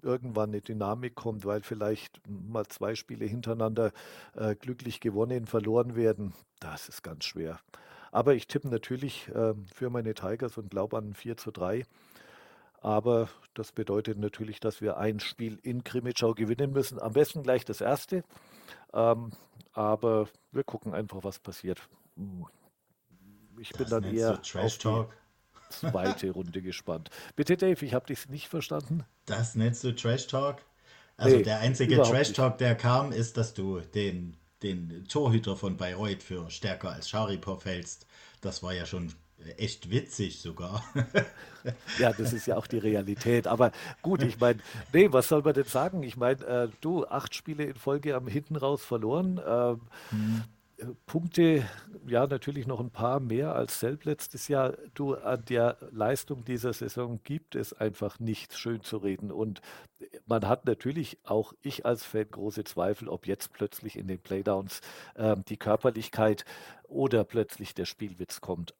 [0.00, 3.90] irgendwann eine Dynamik kommt, weil vielleicht mal zwei Spiele hintereinander
[4.36, 7.58] äh, glücklich gewonnen, verloren werden, das ist ganz schwer.
[8.14, 11.84] Aber ich tippe natürlich äh, für meine Tigers und glaube an 4 zu 3.
[12.80, 17.02] Aber das bedeutet natürlich, dass wir ein Spiel in Krimitschau gewinnen müssen.
[17.02, 18.22] Am besten gleich das erste.
[18.92, 19.32] Ähm,
[19.72, 21.80] aber wir gucken einfach, was passiert.
[23.58, 25.12] Ich das bin dann eher Trash Talk.
[25.70, 27.10] zweite Runde gespannt.
[27.34, 29.02] Bitte, Dave, ich habe dich nicht verstanden.
[29.26, 30.62] Das nennst du Trash Talk?
[31.16, 35.76] Also nee, der einzige Trash Talk, der kam, ist, dass du den den Torhüter von
[35.76, 38.06] Bayreuth für stärker als Scharipov hältst.
[38.40, 39.12] Das war ja schon
[39.58, 40.82] echt witzig sogar.
[41.98, 43.46] ja, das ist ja auch die Realität.
[43.46, 43.72] Aber
[44.02, 44.60] gut, ich meine,
[44.92, 46.02] nee, was soll man denn sagen?
[46.02, 49.40] Ich meine, äh, du, acht Spiele in Folge am hinten raus verloren.
[49.46, 50.44] Ähm, hm.
[51.06, 51.64] Punkte,
[52.06, 54.74] ja, natürlich noch ein paar mehr als selbst letztes Jahr.
[54.94, 59.30] Du, an der Leistung dieser Saison gibt es einfach nichts schön zu reden.
[59.30, 59.60] Und
[60.26, 64.80] man hat natürlich auch ich als Fan große Zweifel, ob jetzt plötzlich in den Playdowns
[65.14, 66.44] äh, die Körperlichkeit
[66.88, 68.74] oder plötzlich der Spielwitz kommt.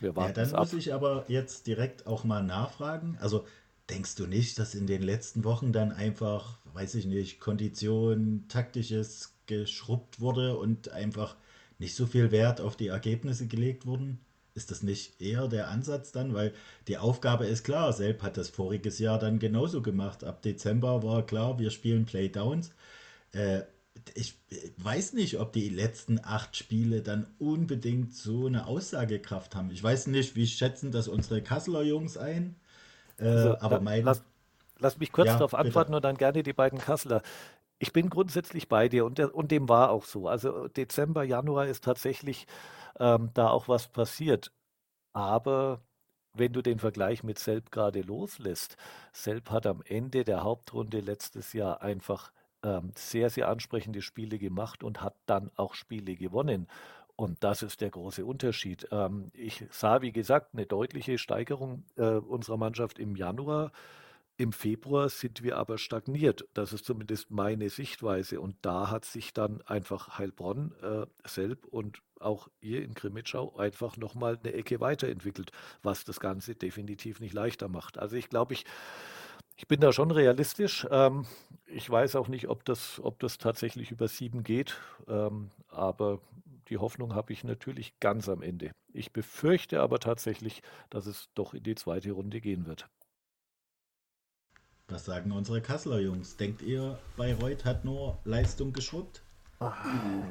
[0.00, 3.18] Wir warten ja, dann muss ich aber jetzt direkt auch mal nachfragen.
[3.20, 3.44] Also
[3.90, 9.34] denkst du nicht, dass in den letzten Wochen dann einfach, weiß ich nicht, Kondition, taktisches
[9.46, 11.36] geschrubbt wurde und einfach
[11.78, 14.20] nicht so viel Wert auf die Ergebnisse gelegt wurden?
[14.54, 16.34] Ist das nicht eher der Ansatz dann?
[16.34, 16.52] Weil
[16.88, 20.24] die Aufgabe ist klar, Selb hat das voriges Jahr dann genauso gemacht.
[20.24, 22.72] Ab Dezember war klar, wir spielen Playdowns.
[23.32, 23.62] Äh,
[24.14, 24.34] ich
[24.78, 29.70] weiß nicht, ob die letzten acht Spiele dann unbedingt so eine Aussagekraft haben.
[29.70, 32.56] Ich weiß nicht, wie schätzen das unsere Kasseler Jungs ein.
[33.18, 34.04] Äh, also, aber mein.
[34.04, 34.22] Lass,
[34.78, 35.96] lass mich kurz ja, darauf antworten bitte.
[35.96, 37.22] und dann gerne die beiden Kasseler.
[37.78, 40.28] Ich bin grundsätzlich bei dir und, der, und dem war auch so.
[40.28, 42.46] Also Dezember, Januar ist tatsächlich
[42.98, 44.52] ähm, da auch was passiert.
[45.12, 45.80] Aber
[46.34, 48.76] wenn du den Vergleich mit Selb gerade loslässt,
[49.12, 54.82] Selb hat am Ende der Hauptrunde letztes Jahr einfach ähm, sehr, sehr ansprechende Spiele gemacht
[54.82, 56.68] und hat dann auch Spiele gewonnen.
[57.16, 58.86] Und das ist der große Unterschied.
[58.92, 63.72] Ähm, ich sah, wie gesagt, eine deutliche Steigerung äh, unserer Mannschaft im Januar.
[64.40, 66.46] Im Februar sind wir aber stagniert.
[66.54, 68.40] Das ist zumindest meine Sichtweise.
[68.40, 73.96] Und da hat sich dann einfach Heilbronn äh, selbst und auch ihr in Krimitschau einfach
[73.96, 75.50] nochmal eine Ecke weiterentwickelt,
[75.82, 77.98] was das Ganze definitiv nicht leichter macht.
[77.98, 78.64] Also ich glaube, ich,
[79.56, 80.86] ich bin da schon realistisch.
[80.88, 81.26] Ähm,
[81.66, 84.76] ich weiß auch nicht, ob das, ob das tatsächlich über sieben geht.
[85.08, 86.20] Ähm, aber
[86.68, 88.70] die Hoffnung habe ich natürlich ganz am Ende.
[88.92, 92.88] Ich befürchte aber tatsächlich, dass es doch in die zweite Runde gehen wird.
[94.90, 96.36] Was sagen unsere Kasseler Jungs?
[96.38, 99.22] Denkt ihr, Bayreuth hat nur Leistung geschrubbt?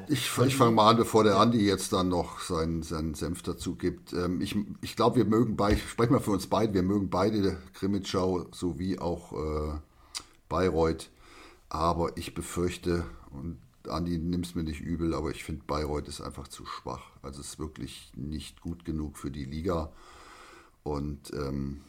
[0.08, 3.76] Ich, ich fange mal an, bevor der Andi jetzt dann noch seinen, seinen Senf dazu
[3.76, 4.12] gibt.
[4.14, 7.58] Ähm, ich ich glaube, wir mögen beide, ich mal für uns beide, wir mögen beide
[7.74, 9.78] Krimitschau sowie auch äh,
[10.48, 11.10] Bayreuth.
[11.68, 16.48] Aber ich befürchte, und Andi, nimm's mir nicht übel, aber ich finde Bayreuth ist einfach
[16.48, 17.02] zu schwach.
[17.22, 19.92] Also es ist wirklich nicht gut genug für die Liga.
[20.82, 21.82] Und ähm,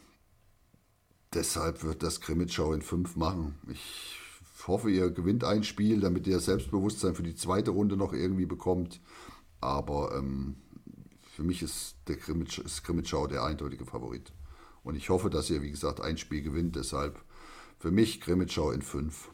[1.33, 3.55] deshalb wird das Krimitschau in fünf machen.
[3.71, 4.19] Ich
[4.67, 8.99] hoffe, ihr gewinnt ein Spiel, damit ihr Selbstbewusstsein für die zweite Runde noch irgendwie bekommt.
[9.61, 10.55] Aber ähm,
[11.35, 14.31] für mich ist der Krimitschau, der eindeutige Favorit.
[14.83, 16.75] Und ich hoffe, dass ihr, wie gesagt, ein Spiel gewinnt.
[16.75, 17.21] Deshalb
[17.77, 19.29] für mich Krimitschau in fünf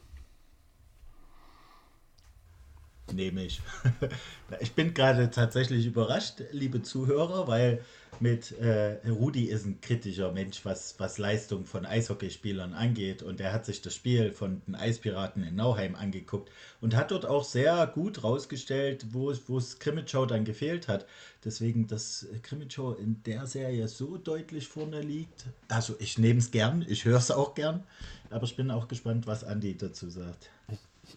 [3.13, 3.61] nehme ich.
[4.59, 7.83] ich bin gerade tatsächlich überrascht, liebe Zuhörer, weil
[8.19, 13.21] mit äh, Rudi ist ein kritischer Mensch, was, was Leistung von Eishockeyspielern angeht.
[13.21, 16.49] Und er hat sich das Spiel von den Eispiraten in Nauheim angeguckt
[16.81, 21.05] und hat dort auch sehr gut rausgestellt, wo es, Krimitschau dann gefehlt hat.
[21.43, 25.45] Deswegen, dass Krimitschau in der Serie so deutlich vorne liegt.
[25.67, 27.83] Also ich nehme es gern, ich höre es auch gern.
[28.29, 30.49] Aber ich bin auch gespannt, was Andi dazu sagt.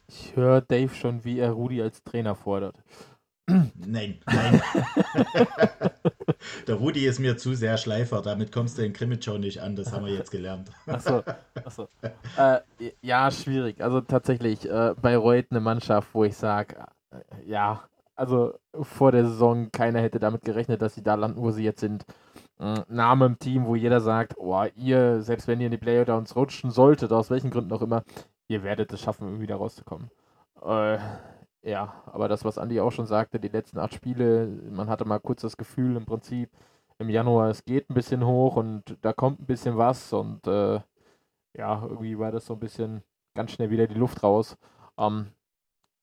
[0.08, 2.76] Ich höre Dave schon, wie er Rudi als Trainer fordert.
[3.48, 4.60] Nein, nein.
[6.66, 9.92] Der Rudi ist mir zu sehr Schleifer, damit kommst du in Krimitschau nicht an, das
[9.92, 10.70] haben wir jetzt gelernt.
[10.86, 11.22] Achso,
[11.64, 11.88] achso.
[12.36, 12.60] Äh,
[13.00, 13.82] ja, schwierig.
[13.82, 16.76] Also tatsächlich, äh, Bayreuth eine Mannschaft, wo ich sage,
[17.10, 17.82] äh, ja,
[18.14, 21.80] also vor der Saison, keiner hätte damit gerechnet, dass sie da landen, wo sie jetzt
[21.80, 22.04] sind.
[22.60, 26.36] Äh, Name im Team, wo jeder sagt, oh, ihr, selbst wenn ihr in die Playdowns
[26.36, 28.02] rutschen solltet, aus welchen Gründen auch immer,
[28.48, 30.10] ihr werdet es schaffen, irgendwie da rauszukommen.
[30.62, 30.98] Äh,
[31.62, 35.20] ja, aber das, was Andi auch schon sagte, die letzten acht Spiele, man hatte mal
[35.20, 36.50] kurz das Gefühl im Prinzip
[36.98, 40.80] im Januar, es geht ein bisschen hoch und da kommt ein bisschen was und äh,
[41.56, 43.02] ja, irgendwie war das so ein bisschen
[43.34, 44.56] ganz schnell wieder die Luft raus.
[44.98, 45.32] Ähm,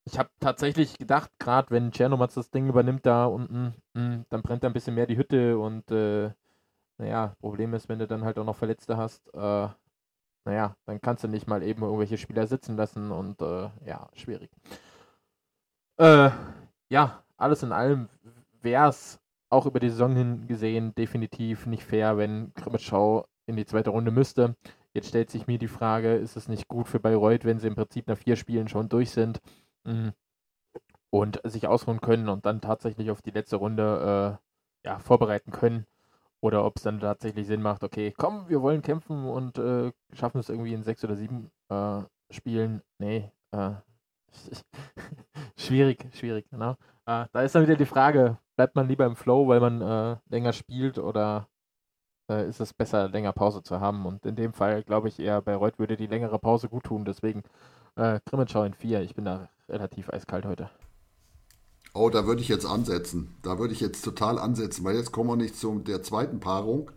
[0.05, 4.63] ich habe tatsächlich gedacht, gerade wenn Czernomatz das Ding übernimmt da unten, hm, dann brennt
[4.63, 6.31] da ein bisschen mehr die Hütte und äh,
[6.97, 9.67] naja, Problem ist, wenn du dann halt auch noch Verletzte hast, äh,
[10.45, 14.49] naja, dann kannst du nicht mal eben irgendwelche Spieler sitzen lassen und äh, ja, schwierig.
[15.97, 16.29] Äh,
[16.89, 18.09] ja, alles in allem
[18.61, 23.65] wäre es auch über die Saison hin gesehen definitiv nicht fair, wenn Krimitschau in die
[23.65, 24.55] zweite Runde müsste.
[24.93, 27.75] Jetzt stellt sich mir die Frage, ist es nicht gut für Bayreuth, wenn sie im
[27.75, 29.39] Prinzip nach vier Spielen schon durch sind
[29.85, 30.13] mh,
[31.09, 34.39] und sich ausruhen können und dann tatsächlich auf die letzte Runde
[34.83, 35.85] äh, ja, vorbereiten können?
[36.45, 40.39] Oder ob es dann tatsächlich Sinn macht, okay, komm, wir wollen kämpfen und äh, schaffen
[40.39, 42.83] es irgendwie in sechs oder sieben äh, Spielen.
[42.99, 43.71] Nee, äh,
[45.57, 46.75] schwierig, schwierig, genau.
[47.07, 50.53] da ist dann wieder die Frage, bleibt man lieber im Flow, weil man äh, länger
[50.53, 51.47] spielt oder
[52.29, 54.05] äh, ist es besser, länger Pause zu haben?
[54.05, 57.05] Und in dem Fall glaube ich eher, bei Reut würde die längere Pause gut tun.
[57.05, 57.41] Deswegen
[57.95, 59.01] äh, Grimmenschau in vier.
[59.01, 60.69] Ich bin da relativ eiskalt heute.
[61.95, 63.33] Oh, da würde ich jetzt ansetzen.
[63.41, 66.91] Da würde ich jetzt total ansetzen, weil jetzt kommen wir nicht zu der zweiten Paarung.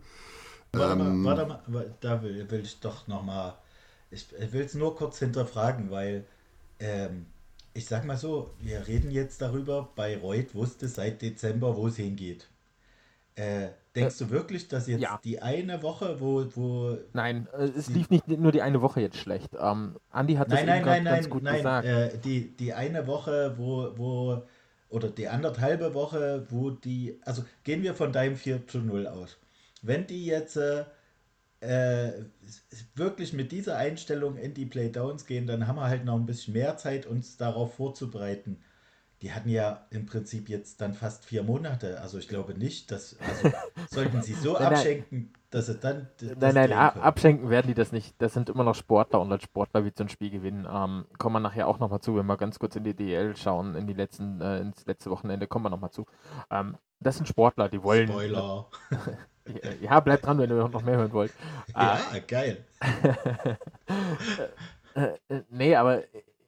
[0.73, 3.55] Warte ähm, mal, warte mal, da will, will ich doch nochmal,
[4.11, 6.25] ich, ich will es nur kurz hinterfragen, weil
[6.79, 7.27] ähm,
[7.73, 12.49] ich sag mal so, wir reden jetzt darüber, Bayreuth wusste seit Dezember, wo es hingeht.
[13.35, 15.17] Äh, denkst äh, du wirklich, dass jetzt ja.
[15.23, 16.45] die eine Woche, wo.
[16.55, 19.51] wo nein, äh, es lief nicht nur die eine Woche jetzt schlecht.
[19.57, 21.87] Ähm, Andi hat nein, das nein, nein, ganz nein, gut nein, gesagt.
[21.87, 24.43] Äh, die, die eine Woche, wo, wo
[24.89, 29.37] oder die anderthalbe Woche, wo die, also gehen wir von deinem 4 zu 0 aus.
[29.81, 30.85] Wenn die jetzt äh,
[31.61, 32.11] äh,
[32.95, 36.53] wirklich mit dieser Einstellung in die Playdowns gehen, dann haben wir halt noch ein bisschen
[36.53, 38.57] mehr Zeit, uns darauf vorzubereiten
[39.21, 41.99] die hatten ja im Prinzip jetzt dann fast vier Monate.
[42.01, 43.51] Also ich glaube nicht, dass also
[43.89, 46.07] sollten sie so abschenken, dass es dann.
[46.39, 48.15] nein, nein, abschenken werden die das nicht.
[48.19, 50.67] Das sind immer noch Sportler und als Sportler wird so ein Spiel gewinnen.
[50.71, 53.75] Ähm, kommen wir nachher auch nochmal zu, wenn wir ganz kurz in die DL schauen,
[53.75, 56.05] in die letzten, äh, ins letzte Wochenende, kommen wir nochmal zu.
[56.51, 58.07] Ähm, das sind Sportler, die wollen.
[58.07, 58.67] Spoiler.
[59.81, 61.33] Ja, bleibt dran, wenn ihr noch mehr hören wollt.
[61.75, 62.65] Ja, geil.
[64.95, 66.01] Äh, äh, nee, aber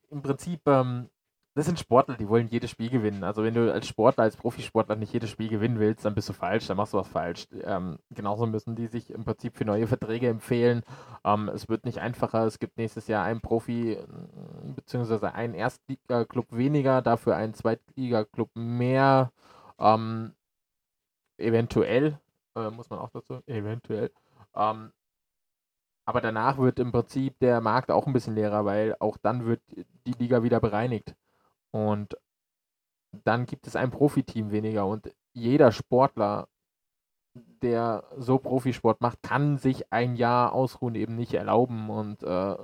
[0.09, 1.09] im Prinzip, ähm,
[1.53, 3.25] das sind Sportler, die wollen jedes Spiel gewinnen.
[3.25, 6.33] Also wenn du als Sportler, als Profisportler nicht jedes Spiel gewinnen willst, dann bist du
[6.33, 7.47] falsch, dann machst du was falsch.
[7.63, 10.83] Ähm, genauso müssen die sich im Prinzip für neue Verträge empfehlen.
[11.25, 12.45] Ähm, es wird nicht einfacher.
[12.45, 13.97] Es gibt nächstes Jahr einen Profi
[14.75, 19.31] beziehungsweise einen Erstliga-Club weniger, dafür einen Zweitliga-Club mehr.
[19.77, 20.33] Ähm,
[21.37, 22.17] eventuell,
[22.55, 24.11] äh, muss man auch dazu, eventuell.
[24.55, 24.91] Ähm,
[26.05, 29.61] aber danach wird im Prinzip der Markt auch ein bisschen leerer, weil auch dann wird
[30.05, 31.15] die Liga wieder bereinigt.
[31.71, 32.17] Und
[33.11, 36.47] dann gibt es ein Profiteam weniger und jeder Sportler,
[37.33, 42.55] der so Profisport macht, kann sich ein Jahr ausruhen eben nicht erlauben und äh,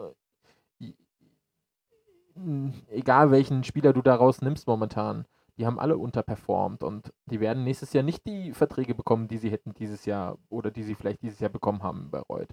[2.89, 5.25] egal welchen Spieler du daraus nimmst momentan,
[5.57, 9.49] die haben alle unterperformt und die werden nächstes Jahr nicht die Verträge bekommen, die sie
[9.49, 12.49] hätten dieses Jahr oder die sie vielleicht dieses Jahr bekommen haben bei Reut.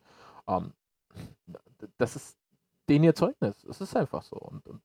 [0.49, 0.73] Ähm,
[1.99, 2.39] das ist
[2.89, 3.63] denen ihr Zeugnis.
[3.65, 4.37] Es ist einfach so.
[4.37, 4.81] Und, und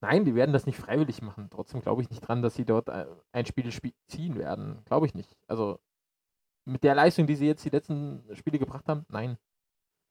[0.00, 1.48] Nein, die werden das nicht freiwillig machen.
[1.50, 3.70] Trotzdem glaube ich nicht dran, dass sie dort äh, ein Spiel
[4.08, 4.82] ziehen werden.
[4.86, 5.36] Glaube ich nicht.
[5.46, 5.78] Also
[6.64, 9.36] mit der Leistung, die sie jetzt die letzten Spiele gebracht haben, nein.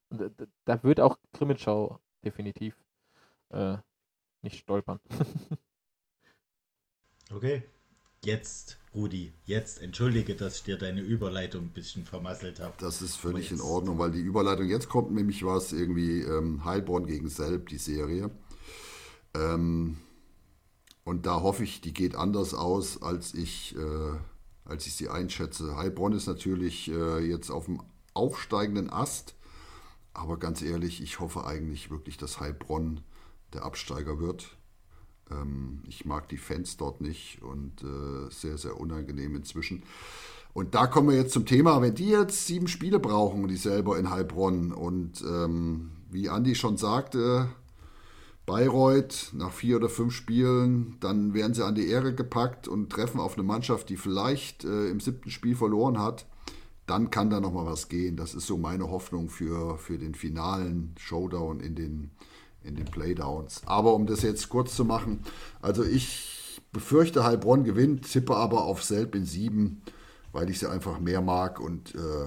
[0.09, 2.75] Und äh, da wird auch Grimmitschau definitiv
[3.49, 3.77] äh,
[4.41, 4.99] nicht stolpern.
[7.33, 7.63] okay.
[8.25, 12.73] Jetzt, Rudi, jetzt entschuldige, dass ich dir deine Überleitung ein bisschen vermasselt habe.
[12.79, 17.05] Das ist völlig in Ordnung, weil die Überleitung jetzt kommt nämlich was irgendwie ähm, Heilbronn
[17.07, 18.29] gegen Selb, die Serie.
[19.33, 19.97] Ähm,
[21.03, 24.17] und da hoffe ich, die geht anders aus, als ich, äh,
[24.65, 25.75] als ich sie einschätze.
[25.75, 27.81] Heilbronn ist natürlich äh, jetzt auf dem
[28.13, 29.35] aufsteigenden Ast.
[30.13, 33.01] Aber ganz ehrlich, ich hoffe eigentlich wirklich, dass Heilbronn
[33.53, 34.57] der Absteiger wird.
[35.31, 39.83] Ähm, ich mag die Fans dort nicht und äh, sehr, sehr unangenehm inzwischen.
[40.53, 43.97] Und da kommen wir jetzt zum Thema, wenn die jetzt sieben Spiele brauchen, die selber
[43.99, 47.49] in Heilbronn und ähm, wie Andi schon sagte,
[48.49, 53.19] Bayreuth nach vier oder fünf Spielen, dann werden sie an die Ehre gepackt und treffen
[53.19, 56.25] auf eine Mannschaft, die vielleicht äh, im siebten Spiel verloren hat.
[56.87, 58.17] Dann kann da nochmal was gehen.
[58.17, 62.09] Das ist so meine Hoffnung für, für den finalen Showdown in den,
[62.63, 63.61] in den Playdowns.
[63.67, 65.19] Aber um das jetzt kurz zu machen,
[65.61, 69.83] also ich befürchte, Heilbronn gewinnt, tippe aber auf Selb in sieben,
[70.31, 72.25] weil ich sie einfach mehr mag und, äh,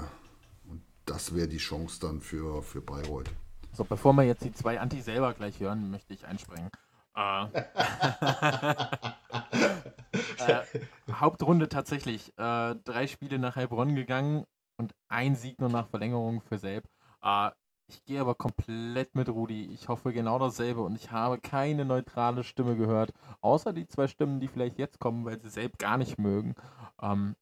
[0.70, 3.32] und das wäre die Chance dann für, für Bayreuth.
[3.74, 6.70] So, bevor wir jetzt die zwei Anti selber gleich hören, möchte ich einspringen.
[7.16, 7.44] Äh,
[10.38, 10.62] äh,
[11.11, 12.37] Hauptrunde tatsächlich.
[12.37, 14.44] Äh, drei Spiele nach Heilbronn gegangen
[14.76, 16.85] und ein Sieg nur nach Verlängerung für Selb.
[17.22, 17.50] Äh,
[17.87, 19.66] ich gehe aber komplett mit Rudi.
[19.72, 24.40] Ich hoffe genau dasselbe und ich habe keine neutrale Stimme gehört, außer die zwei Stimmen,
[24.40, 26.54] die vielleicht jetzt kommen, weil sie Selb gar nicht mögen.
[27.00, 27.37] Ähm,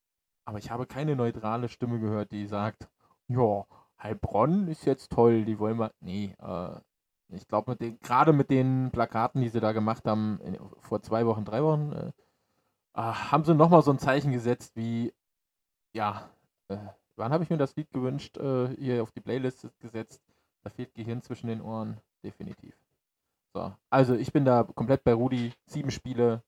[0.44, 2.88] aber ich habe keine neutrale Stimme gehört, die sagt,
[3.28, 3.64] ja,
[4.02, 5.92] Heilbronn ist jetzt toll, die wollen wir.
[6.00, 6.80] Nee, äh,
[7.28, 11.44] ich glaube, gerade mit den Plakaten, die sie da gemacht haben, in, vor zwei Wochen,
[11.44, 12.12] drei Wochen, äh,
[12.94, 15.12] äh, haben sie nochmal so ein Zeichen gesetzt wie,
[15.94, 16.30] ja,
[16.68, 16.78] äh,
[17.16, 20.22] wann habe ich mir das Lied gewünscht, äh, hier auf die Playlist gesetzt?
[20.62, 22.74] Da fehlt Gehirn zwischen den Ohren, definitiv.
[23.54, 25.52] So, also ich bin da komplett bei Rudi.
[25.66, 26.42] Sieben Spiele,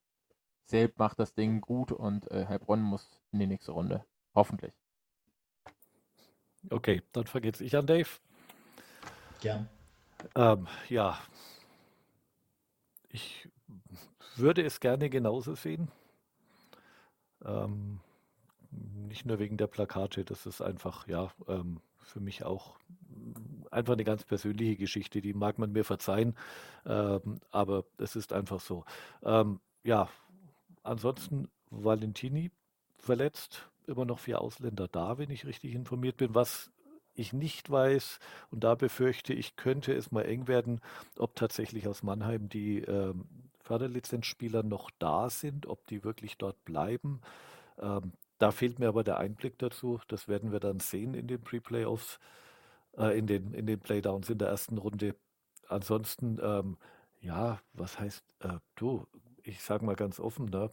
[0.64, 4.04] Selb macht das Ding gut und äh, Heilbronn muss in die nächste Runde.
[4.34, 4.72] Hoffentlich.
[6.70, 8.08] Okay, dann vergesse ich an Dave.
[9.40, 9.68] Gern.
[10.34, 11.18] Ähm, ja,
[13.08, 13.48] ich
[14.36, 15.90] würde es gerne genauso sehen.
[17.44, 18.00] Ähm,
[18.70, 22.78] nicht nur wegen der Plakate, das ist einfach, ja, ähm, für mich auch
[23.70, 26.36] einfach eine ganz persönliche Geschichte, die mag man mir verzeihen,
[26.86, 28.84] ähm, aber es ist einfach so.
[29.22, 30.08] Ähm, ja,
[30.82, 32.50] ansonsten Valentini
[32.96, 36.34] verletzt, immer noch vier Ausländer da, wenn ich richtig informiert bin.
[36.34, 36.70] Was
[37.14, 38.18] ich nicht weiß,
[38.50, 40.80] und da befürchte ich, könnte es mal eng werden,
[41.18, 43.26] ob tatsächlich aus Mannheim die ähm,
[43.60, 47.20] Förderlizenzspieler noch da sind, ob die wirklich dort bleiben.
[47.78, 50.00] Ähm, da fehlt mir aber der Einblick dazu.
[50.08, 52.18] Das werden wir dann sehen in den Pre-Playoffs,
[52.96, 55.14] äh, in, den, in den Playdowns in der ersten Runde.
[55.68, 56.76] Ansonsten, ähm,
[57.20, 59.06] ja, was heißt, äh, du,
[59.42, 60.70] ich sage mal ganz offen, ne,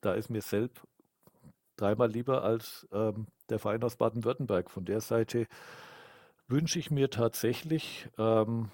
[0.00, 0.82] da ist mir selbst
[1.80, 4.70] dreimal lieber als ähm, der Verein aus Baden-Württemberg.
[4.70, 5.46] Von der Seite
[6.46, 8.70] wünsche ich mir tatsächlich ähm,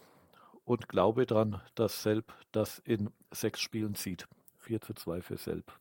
[0.65, 4.27] und glaube daran, dass Selb das in sechs Spielen zieht.
[4.59, 5.79] 4 zu 2 für Selb.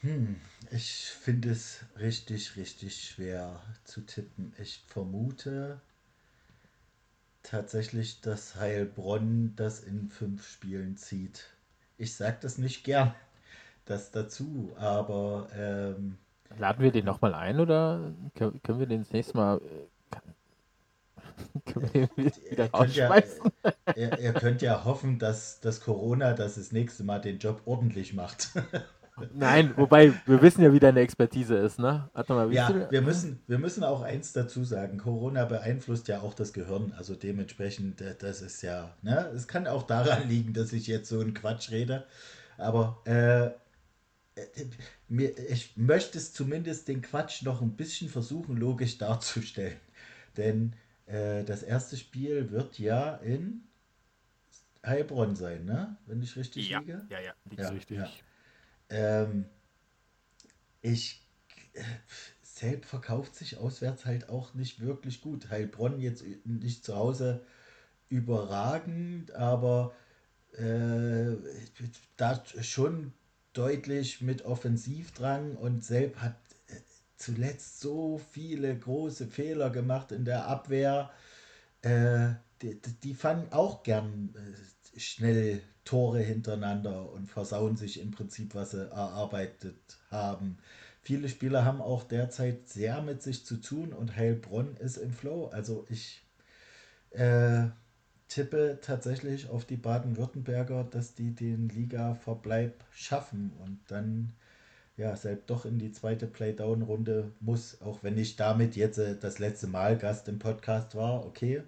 [0.00, 0.40] Hm,
[0.70, 4.54] ich finde es richtig, richtig schwer zu tippen.
[4.58, 5.80] Ich vermute
[7.42, 11.44] tatsächlich, dass Heilbronn das in fünf Spielen zieht.
[11.96, 13.14] Ich sage das nicht gern,
[13.84, 14.72] das dazu.
[14.76, 16.18] Aber ähm,
[16.58, 20.20] Laden wir den nochmal ein oder können wir den das nächste Mal äh,
[21.72, 23.50] können wir den wieder rausschmeißen?
[23.64, 27.62] Ja, ihr, ihr, könnt ja hoffen, dass das Corona das, das nächste Mal den Job
[27.64, 28.50] ordentlich macht.
[29.32, 32.08] Nein, wobei wir wissen ja, wie deine Expertise ist, ne?
[32.14, 32.88] Warte mal, wie ja, viel?
[32.90, 36.92] wir müssen, wir müssen auch eins dazu sagen: Corona beeinflusst ja auch das Gehirn.
[36.96, 39.30] Also dementsprechend, das ist ja, ne?
[39.34, 42.04] Es kann auch daran liegen, dass ich jetzt so einen Quatsch rede.
[42.58, 43.50] Aber äh,
[45.08, 49.78] mir, ich möchte es zumindest den Quatsch noch ein bisschen versuchen, logisch darzustellen.
[50.36, 50.74] Denn
[51.06, 53.62] äh, das erste Spiel wird ja in
[54.84, 55.96] Heilbronn sein, ne?
[56.06, 57.06] Wenn ich richtig ja, liege.
[57.08, 57.98] Ja, ja, ja, richtig.
[57.98, 58.10] Ja.
[58.90, 59.46] Ähm,
[60.82, 61.26] ich
[61.72, 61.82] äh,
[62.42, 65.48] selbst verkauft sich auswärts halt auch nicht wirklich gut.
[65.50, 67.44] Heilbronn jetzt nicht zu Hause
[68.08, 69.94] überragend, aber
[70.52, 71.36] äh,
[72.16, 73.12] da schon
[73.54, 76.36] deutlich mit Offensivdrang und Selb hat
[76.68, 76.74] äh,
[77.16, 81.10] zuletzt so viele große Fehler gemacht in der Abwehr.
[81.82, 88.54] Äh, die, die fangen auch gern äh, schnell Tore hintereinander und versauen sich im Prinzip,
[88.54, 90.58] was sie erarbeitet haben.
[91.02, 95.48] Viele Spieler haben auch derzeit sehr mit sich zu tun und Heilbronn ist im Flow.
[95.48, 96.22] Also ich
[97.10, 97.66] äh,
[98.28, 104.32] tippe tatsächlich auf die Baden-Württemberger, dass die den Liga-Verbleib schaffen und dann
[104.96, 109.38] ja selbst doch in die zweite Playdown-Runde muss, auch wenn ich damit jetzt äh, das
[109.38, 111.62] letzte Mal Gast im Podcast war, okay.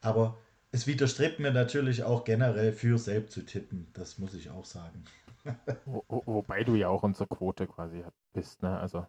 [0.00, 0.36] Aber
[0.72, 5.04] es widerstrebt mir natürlich auch generell für selbst zu tippen, das muss ich auch sagen.
[5.84, 8.78] Wo, wobei du ja auch unsere Quote quasi bist, ne?
[8.78, 9.06] Also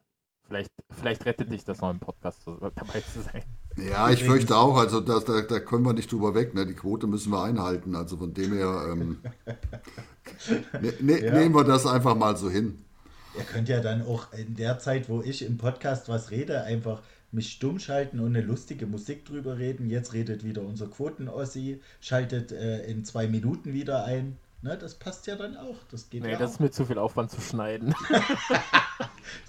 [0.47, 3.43] vielleicht, vielleicht rettet dich das noch im Podcast dabei zu sein.
[3.87, 6.65] Ja, ich fürchte auch, also das, da, da können wir nicht drüber weg, ne?
[6.65, 7.95] Die Quote müssen wir einhalten.
[7.95, 9.19] Also von dem her ähm,
[10.81, 11.33] ne, ne, ja.
[11.33, 12.83] nehmen wir das einfach mal so hin.
[13.37, 17.01] Ihr könnt ja dann auch in der Zeit, wo ich im Podcast was rede, einfach
[17.31, 19.89] mich stumm schalten und eine lustige Musik drüber reden.
[19.89, 24.37] Jetzt redet wieder unser Quoten-Ossi, schaltet äh, in zwei Minuten wieder ein.
[24.61, 25.77] Ne, das passt ja dann auch.
[25.89, 26.53] Das geht nee, ja das auch.
[26.55, 27.95] ist mir zu viel Aufwand zu schneiden.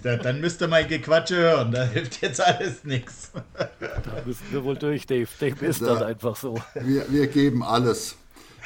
[0.03, 1.71] dann müsst ihr mein Gequatsche hören.
[1.73, 3.31] Da hilft jetzt alles nichts.
[3.57, 5.27] Da müssen wir wohl durch, Dave.
[5.39, 6.57] Dave ist da, dann einfach so.
[6.75, 8.15] Wir, wir geben alles.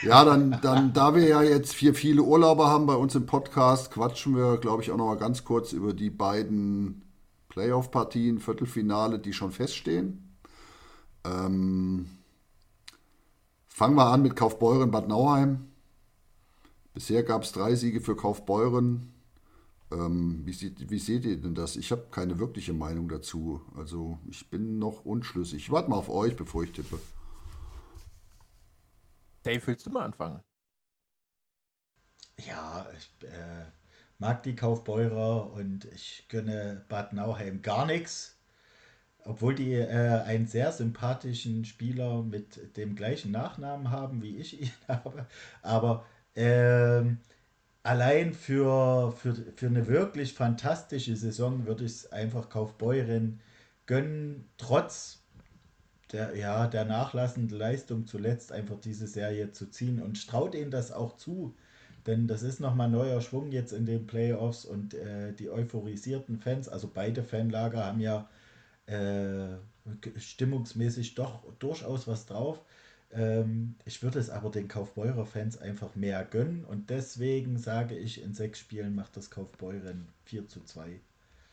[0.04, 3.92] Ja, dann, dann, da wir ja jetzt vier, viele Urlauber haben bei uns im Podcast,
[3.92, 7.02] quatschen wir, glaube ich, auch noch mal ganz kurz über die beiden
[7.50, 10.38] Playoff-Partien, Viertelfinale, die schon feststehen.
[11.24, 12.08] Ähm,
[13.68, 15.70] fangen wir an mit Kaufbeuren Bad Nauheim.
[16.96, 19.14] Bisher gab es drei Siege für Kaufbeuren.
[19.92, 21.76] Ähm, wie, sieht, wie, seht ihr denn das?
[21.76, 23.62] Ich habe keine wirkliche Meinung dazu.
[23.76, 25.64] Also ich bin noch unschlüssig.
[25.64, 26.98] Ich warte mal auf euch, bevor ich tippe.
[29.44, 30.40] Dave, willst du mal anfangen?
[32.48, 33.66] Ja, ich äh,
[34.18, 38.38] mag die Kaufbeurer und ich gönne Bad Nauheim gar nichts.
[39.20, 44.72] Obwohl die äh, einen sehr sympathischen Spieler mit dem gleichen Nachnamen haben, wie ich ihn
[44.88, 45.28] habe.
[45.62, 46.06] Aber
[46.36, 47.20] ähm,
[47.84, 53.40] allein für, für, für eine wirklich fantastische Saison würde ich es einfach Kaufbeuren
[53.86, 55.24] gönnen, trotz
[56.12, 60.92] der, ja, der nachlassenden Leistung zuletzt einfach diese Serie zu ziehen und traut ihnen das
[60.92, 61.56] auch zu,
[62.08, 66.70] denn das ist nochmal neuer Schwung jetzt in den Playoffs und äh, die euphorisierten Fans,
[66.70, 68.30] also beide Fanlager haben ja
[68.88, 69.56] äh,
[70.18, 72.62] stimmungsmäßig doch durchaus was drauf.
[73.12, 78.34] Ähm, ich würde es aber den Kaufbeurer-Fans einfach mehr gönnen und deswegen sage ich, in
[78.34, 81.00] sechs Spielen macht das Kaufbeuren 4 zu 2.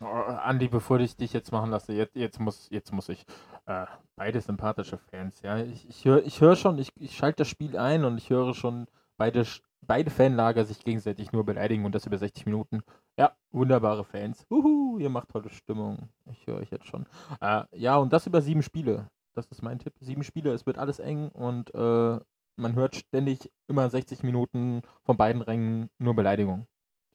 [0.01, 3.25] Oh, Andi, bevor ich dich jetzt machen lasse, jetzt, jetzt, muss, jetzt muss ich.
[3.67, 3.87] Äh,
[4.17, 5.59] beide sympathische Fans, ja.
[5.59, 8.55] Ich, ich höre ich hör schon, ich, ich schalte das Spiel ein und ich höre
[8.55, 9.47] schon beide
[9.83, 12.83] beide Fanlager sich gegenseitig nur beleidigen und das über 60 Minuten.
[13.19, 14.47] Ja, wunderbare Fans.
[14.51, 16.09] Uhu, ihr macht tolle Stimmung.
[16.31, 17.07] Ich höre euch jetzt schon.
[17.41, 19.09] Äh, ja, und das über sieben Spiele.
[19.35, 19.95] Das ist mein Tipp.
[20.01, 22.21] Sieben Spiele, es wird alles eng und äh,
[22.57, 26.67] man hört ständig immer 60 Minuten von beiden Rängen nur Beleidigung.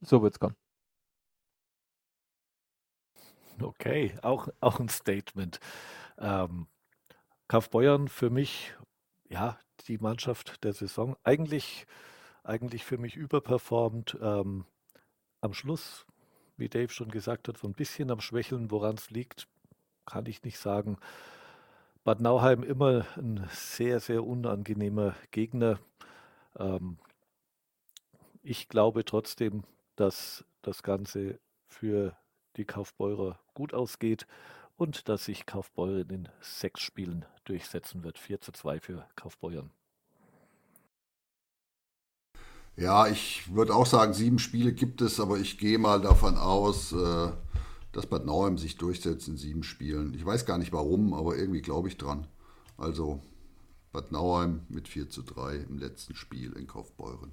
[0.02, 0.56] So wird's kommen.
[3.62, 5.60] Okay, auch, auch ein Statement.
[6.20, 6.68] Ähm,
[7.48, 8.76] Kaufbeuern für mich,
[9.30, 9.58] ja,
[9.88, 11.16] die Mannschaft der Saison.
[11.24, 11.88] Eigentlich
[12.48, 14.18] eigentlich für mich überperformt.
[14.22, 14.66] Ähm,
[15.42, 16.06] am Schluss,
[16.56, 19.48] wie Dave schon gesagt hat, so ein bisschen am Schwächeln, woran es liegt,
[20.06, 20.98] kann ich nicht sagen.
[22.08, 25.78] Bad Nauheim immer ein sehr, sehr unangenehmer Gegner.
[26.58, 27.00] Ähm,
[28.44, 29.66] ich glaube trotzdem,
[29.98, 31.38] dass das Ganze
[31.68, 32.16] für
[32.56, 34.26] die Kaufbeurer gut ausgeht
[34.78, 38.18] und dass sich Kaufbeuren in sechs Spielen durchsetzen wird.
[38.18, 39.70] 4 zu 2 für Kaufbeuren.
[42.78, 46.94] Ja, ich würde auch sagen, sieben Spiele gibt es, aber ich gehe mal davon aus,
[46.94, 47.32] äh,
[47.98, 50.14] dass Bad Nauheim sich durchsetzt in sieben Spielen.
[50.14, 52.28] Ich weiß gar nicht warum, aber irgendwie glaube ich dran.
[52.78, 53.24] Also
[53.92, 57.32] Bad Nauheim mit 4 zu 3 im letzten Spiel in Kaufbeuren.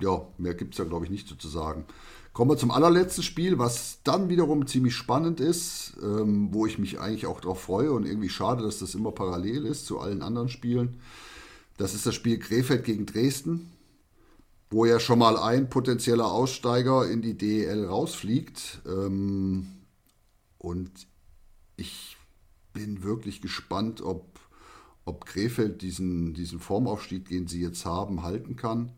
[0.00, 1.84] Ja, mehr gibt es da glaube ich nicht so zu sagen.
[2.32, 7.00] Kommen wir zum allerletzten Spiel, was dann wiederum ziemlich spannend ist, ähm, wo ich mich
[7.00, 10.48] eigentlich auch darauf freue und irgendwie schade, dass das immer parallel ist zu allen anderen
[10.48, 11.00] Spielen.
[11.76, 13.72] Das ist das Spiel Krefeld gegen Dresden,
[14.72, 18.80] wo ja schon mal ein potenzieller Aussteiger in die DEL rausfliegt.
[18.86, 19.66] Ähm,
[20.56, 20.90] und
[21.76, 22.16] ich
[22.72, 24.40] bin wirklich gespannt, ob,
[25.04, 28.92] ob Krefeld diesen, diesen Formaufstieg, den sie jetzt haben, halten kann.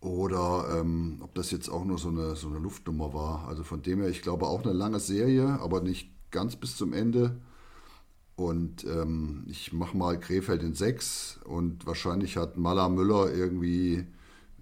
[0.00, 3.46] Oder ähm, ob das jetzt auch nur so eine, so eine Luftnummer war.
[3.48, 6.94] Also von dem her, ich glaube auch eine lange Serie, aber nicht ganz bis zum
[6.94, 7.36] Ende.
[8.34, 14.06] Und ähm, ich mache mal Krefeld in sechs und wahrscheinlich hat Mala Müller irgendwie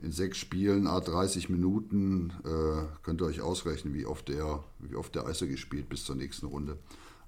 [0.02, 4.96] in sechs Spielen, a 30 Minuten, äh, könnt ihr euch ausrechnen, wie oft der, wie
[4.96, 6.78] oft der Eishockey spielt bis zur nächsten Runde.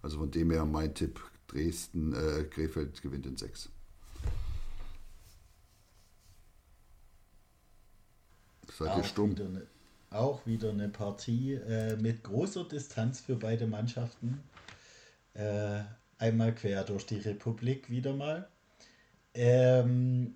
[0.03, 3.69] Also von dem her mein Tipp, Dresden, äh, Krefeld gewinnt in sechs.
[8.79, 9.33] Seid ihr stumm?
[9.33, 9.67] Wieder eine,
[10.11, 14.43] auch wieder eine Partie äh, mit großer Distanz für beide Mannschaften.
[15.35, 15.83] Äh,
[16.19, 18.49] einmal quer durch die Republik wieder mal.
[19.35, 20.35] Ähm,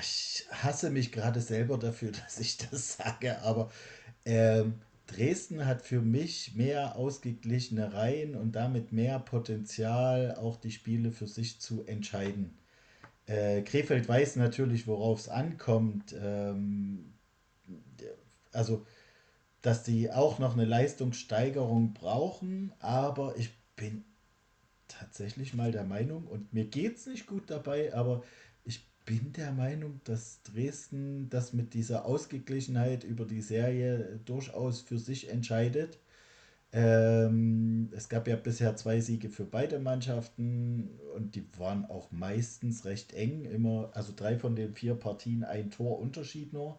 [0.00, 3.70] ich hasse mich gerade selber dafür, dass ich das sage, aber
[4.24, 11.12] ähm, Dresden hat für mich mehr ausgeglichene Reihen und damit mehr Potenzial, auch die Spiele
[11.12, 12.58] für sich zu entscheiden.
[13.26, 16.14] Äh, Krefeld weiß natürlich, worauf es ankommt.
[16.20, 17.12] Ähm,
[18.52, 18.84] also,
[19.62, 24.04] dass die auch noch eine Leistungssteigerung brauchen, aber ich bin
[24.88, 28.22] tatsächlich mal der Meinung, und mir geht es nicht gut dabei, aber
[29.06, 35.30] bin der Meinung, dass Dresden das mit dieser Ausgeglichenheit über die Serie durchaus für sich
[35.30, 35.98] entscheidet.
[36.72, 42.84] Ähm, es gab ja bisher zwei Siege für beide Mannschaften und die waren auch meistens
[42.84, 43.44] recht eng.
[43.44, 46.78] Immer, also drei von den vier Partien ein Tor Unterschied nur.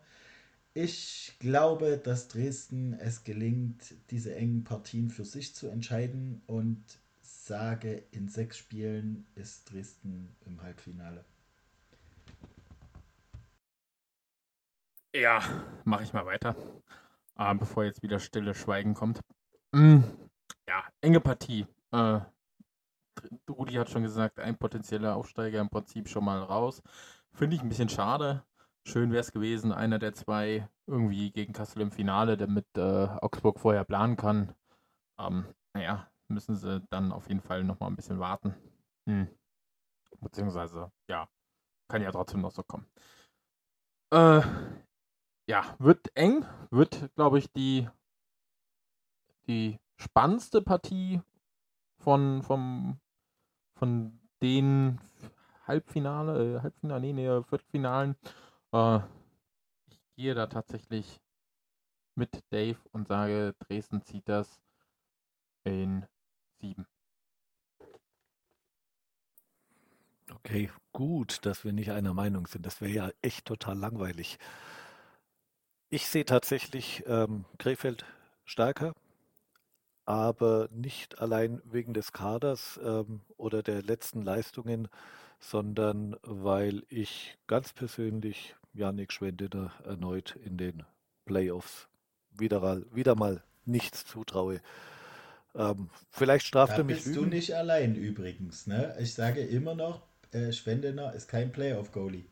[0.73, 6.83] Ich glaube, dass Dresden es gelingt, diese engen Partien für sich zu entscheiden und
[7.21, 11.23] sage, in sechs Spielen ist Dresden im Halbfinale.
[15.17, 15.41] Ja,
[15.83, 16.55] mache ich mal weiter,
[17.37, 19.19] äh, bevor jetzt wieder stille Schweigen kommt.
[19.71, 20.01] Mm,
[20.67, 21.65] ja, enge Partie.
[21.91, 22.19] Äh,
[23.49, 26.83] Rudi hat schon gesagt, ein potenzieller Aufsteiger im Prinzip schon mal raus.
[27.33, 28.43] Finde ich ein bisschen schade.
[28.83, 33.59] Schön wäre es gewesen, einer der zwei irgendwie gegen Kassel im Finale, damit äh, Augsburg
[33.59, 34.53] vorher planen kann.
[35.17, 38.53] Ähm, naja, müssen sie dann auf jeden Fall nochmal ein bisschen warten.
[39.07, 39.27] Hm.
[40.19, 41.27] Beziehungsweise, ja,
[41.87, 42.85] kann ja trotzdem noch so kommen.
[44.11, 44.41] Äh,
[45.47, 47.87] ja, wird eng, wird, glaube ich, die,
[49.47, 51.21] die spannendste Partie
[51.97, 52.99] von, vom,
[53.75, 54.99] von den
[55.65, 58.15] Halbfinale, äh, Halbfinale, nee, nee, Viertelfinalen.
[58.73, 58.99] Äh,
[59.89, 61.21] ich gehe da tatsächlich
[62.15, 64.61] mit Dave und sage, Dresden zieht das
[65.63, 66.05] in
[66.59, 66.85] sieben.
[70.33, 72.65] Okay, gut, dass wir nicht einer Meinung sind.
[72.65, 74.39] Das wäre ja echt total langweilig.
[75.89, 78.03] Ich sehe tatsächlich ähm, Krefeld
[78.43, 78.93] stärker,
[80.03, 84.89] aber nicht allein wegen des Kaders ähm, oder der letzten Leistungen,
[85.39, 90.83] sondern weil ich ganz persönlich Janik Schwendener erneut in den
[91.25, 91.87] Playoffs
[92.31, 94.59] wieder, wieder mal nichts zutraue.
[95.55, 96.97] Ähm, vielleicht straft da er mich.
[96.97, 97.29] Bist Lügen.
[97.29, 98.93] du nicht allein übrigens, ne?
[98.99, 102.25] Ich sage immer noch, äh, Schwendener ist kein Playoff-Goalie.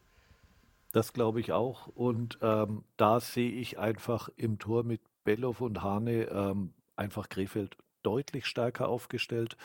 [0.96, 1.88] Das glaube ich auch.
[1.88, 7.76] Und ähm, da sehe ich einfach im Tor mit Bellow und Hane ähm, einfach Krefeld
[8.02, 9.58] deutlich stärker aufgestellt.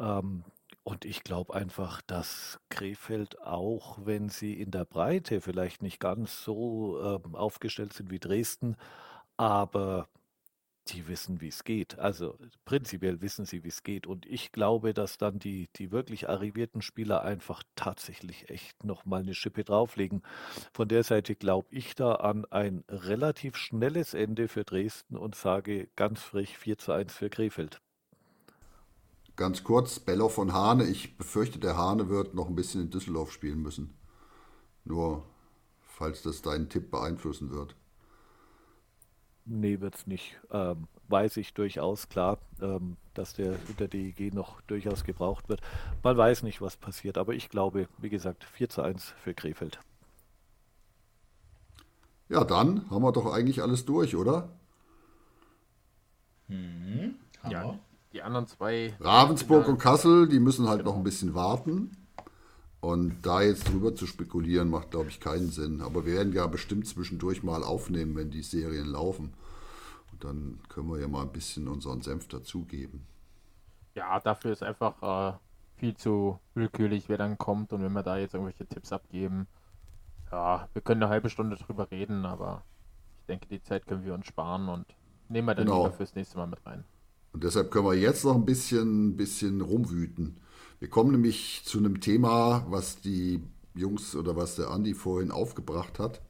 [0.00, 0.44] Ähm,
[0.84, 6.42] und ich glaube einfach, dass Krefeld auch, wenn sie in der Breite vielleicht nicht ganz
[6.42, 8.76] so ähm, aufgestellt sind wie Dresden,
[9.36, 10.08] aber
[10.88, 11.98] die wissen, wie es geht.
[11.98, 14.06] Also prinzipiell wissen sie, wie es geht.
[14.06, 19.34] Und ich glaube, dass dann die, die wirklich arrivierten Spieler einfach tatsächlich echt nochmal eine
[19.34, 20.22] Schippe drauflegen.
[20.72, 25.88] Von der Seite glaube ich da an ein relativ schnelles Ende für Dresden und sage
[25.96, 27.80] ganz frech 4 zu 1 für Krefeld.
[29.36, 30.84] Ganz kurz, Bello von Hane.
[30.84, 33.94] Ich befürchte, der Hane wird noch ein bisschen in Düsseldorf spielen müssen.
[34.84, 35.24] Nur,
[35.80, 37.76] falls das deinen Tipp beeinflussen wird.
[39.44, 40.38] Nee, wird es nicht.
[40.50, 45.60] Ähm, weiß ich durchaus klar, ähm, dass der unter DEG noch durchaus gebraucht wird.
[46.02, 49.80] Man weiß nicht, was passiert, aber ich glaube, wie gesagt, 4 zu 1 für Krefeld.
[52.28, 54.48] Ja, dann haben wir doch eigentlich alles durch, oder?
[56.48, 57.16] Mhm.
[57.50, 57.78] Ja,
[58.12, 58.94] die anderen zwei.
[59.00, 61.96] Ravensburg und Kassel, die müssen halt noch ein bisschen warten.
[62.82, 65.80] Und da jetzt drüber zu spekulieren, macht, glaube ich, keinen Sinn.
[65.82, 69.34] Aber wir werden ja bestimmt zwischendurch mal aufnehmen, wenn die Serien laufen.
[70.12, 73.06] Und dann können wir ja mal ein bisschen unseren Senf dazugeben.
[73.94, 75.02] Ja, dafür ist einfach
[75.34, 75.38] äh,
[75.76, 79.46] viel zu willkürlich, wer dann kommt und wenn wir da jetzt irgendwelche Tipps abgeben.
[80.32, 82.64] Ja, wir können eine halbe Stunde drüber reden, aber
[83.20, 84.86] ich denke, die Zeit können wir uns sparen und
[85.28, 85.84] nehmen wir dann Genau.
[85.84, 86.84] lieber fürs nächste Mal mit rein.
[87.32, 90.40] Und deshalb können wir jetzt noch ein bisschen, bisschen rumwüten.
[90.82, 93.40] Wir kommen nämlich zu einem Thema, was die
[93.72, 96.20] Jungs oder was der Andi vorhin aufgebracht hat.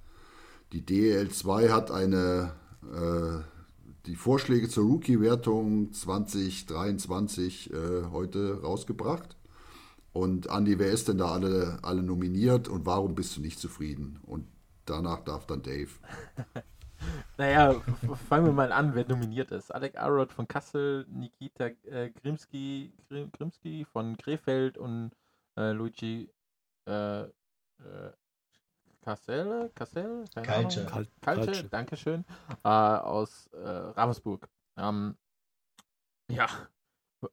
[0.75, 3.41] Die DL2 hat eine, äh,
[4.05, 7.77] die Vorschläge zur Rookie-Wertung 2023 äh,
[8.13, 9.39] heute rausgebracht.
[10.13, 14.21] Und Andi, wer ist denn da alle, alle nominiert und warum bist du nicht zufrieden?
[14.27, 14.45] Und
[14.85, 15.93] danach darf dann Dave.
[17.39, 17.75] Naja,
[18.29, 19.75] fangen wir mal an, wer nominiert ist.
[19.75, 25.13] Alec Arrod von Kassel, Nikita äh, Grimski, Grim, Grimski von Krefeld und
[25.57, 26.31] äh, Luigi
[26.87, 28.13] äh, äh,
[29.03, 30.81] Kassel, Kassel, keine Kalce.
[30.81, 30.93] Ahnung.
[30.93, 31.69] Kal Kalce, Kalce.
[31.69, 32.25] Dankeschön,
[32.65, 34.49] äh, aus äh, Ravensburg.
[34.77, 35.17] Ähm,
[36.31, 36.47] ja,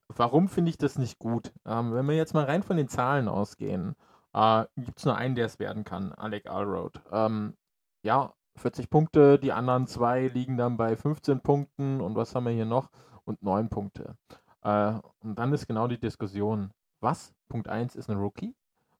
[0.08, 1.52] warum finde ich das nicht gut?
[1.64, 3.94] Ähm, wenn wir jetzt mal rein von den Zahlen ausgehen,
[4.34, 7.00] äh, gibt es nur einen, der es werden kann, Alec Alroad.
[7.12, 7.56] Ähm,
[8.02, 12.52] ja, 40 Punkte, die anderen zwei liegen dann bei 15 Punkten und was haben wir
[12.52, 12.90] hier noch?
[13.24, 14.16] Und 9 Punkte.
[14.62, 17.34] Äh, und dann ist genau die Diskussion, was?
[17.48, 18.54] Punkt 1 ist ein Rookie.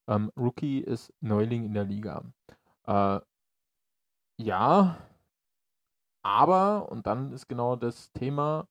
[0.08, 2.24] Ähm, Rookie ist Neuling in der Liga.
[2.86, 3.20] Äh,
[4.38, 4.96] ja,
[6.22, 8.66] aber, und dann ist genau das Thema,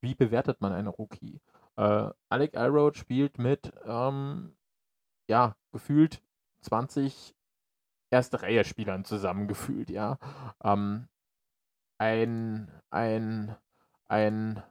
[0.00, 1.40] wie bewertet man einen Rookie?
[1.76, 4.54] Äh, Alec Alroad spielt mit, ähm,
[5.28, 6.22] ja, gefühlt
[6.60, 7.34] 20
[8.14, 10.18] erste Reihe Spielern zusammengefühlt, ja.
[10.62, 11.08] Ähm,
[11.98, 13.56] ein, ein,
[14.06, 14.62] ein,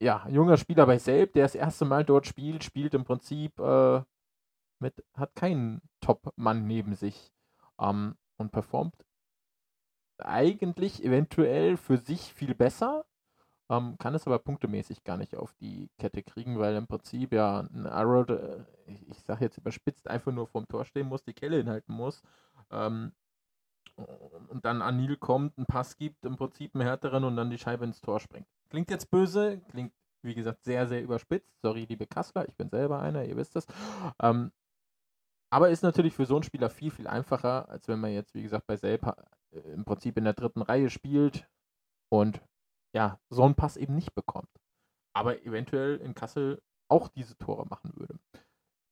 [0.00, 4.02] ja, junger Spieler bei Selb, der das erste Mal dort spielt, spielt im Prinzip äh,
[4.80, 7.32] mit, hat keinen Top-Mann neben sich
[7.80, 9.04] ähm, und performt
[10.18, 13.04] eigentlich eventuell für sich viel besser,
[13.70, 17.60] ähm, kann es aber punktemäßig gar nicht auf die Kette kriegen, weil im Prinzip ja
[17.60, 21.34] ein Arrow, äh, ich, ich sage jetzt überspitzt, einfach nur vorm Tor stehen muss, die
[21.34, 22.22] Kelle hinhalten muss.
[22.70, 23.12] Ähm,
[24.48, 27.84] und dann Anil kommt, einen Pass gibt, im Prinzip einen härteren und dann die Scheibe
[27.84, 28.46] ins Tor springt.
[28.70, 29.92] Klingt jetzt böse, klingt
[30.22, 31.60] wie gesagt sehr, sehr überspitzt.
[31.62, 33.66] Sorry, liebe Kassler, ich bin selber einer, ihr wisst es.
[34.20, 34.52] Ähm,
[35.50, 38.42] aber ist natürlich für so einen Spieler viel, viel einfacher, als wenn man jetzt, wie
[38.42, 39.06] gesagt, bei Selb
[39.50, 41.48] äh, im Prinzip in der dritten Reihe spielt
[42.10, 42.40] und
[42.94, 44.50] ja, so einen Pass eben nicht bekommt.
[45.14, 48.18] Aber eventuell in Kassel auch diese Tore machen würde.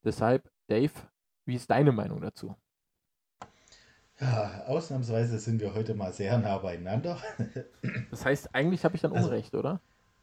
[0.05, 0.93] Deshalb, Dave,
[1.47, 2.57] wie ist deine Meinung dazu?
[4.21, 7.19] Ja, ausnahmsweise sind wir heute mal sehr nah beieinander.
[8.11, 9.81] Das heißt, eigentlich habe ich dann Also- Unrecht, oder?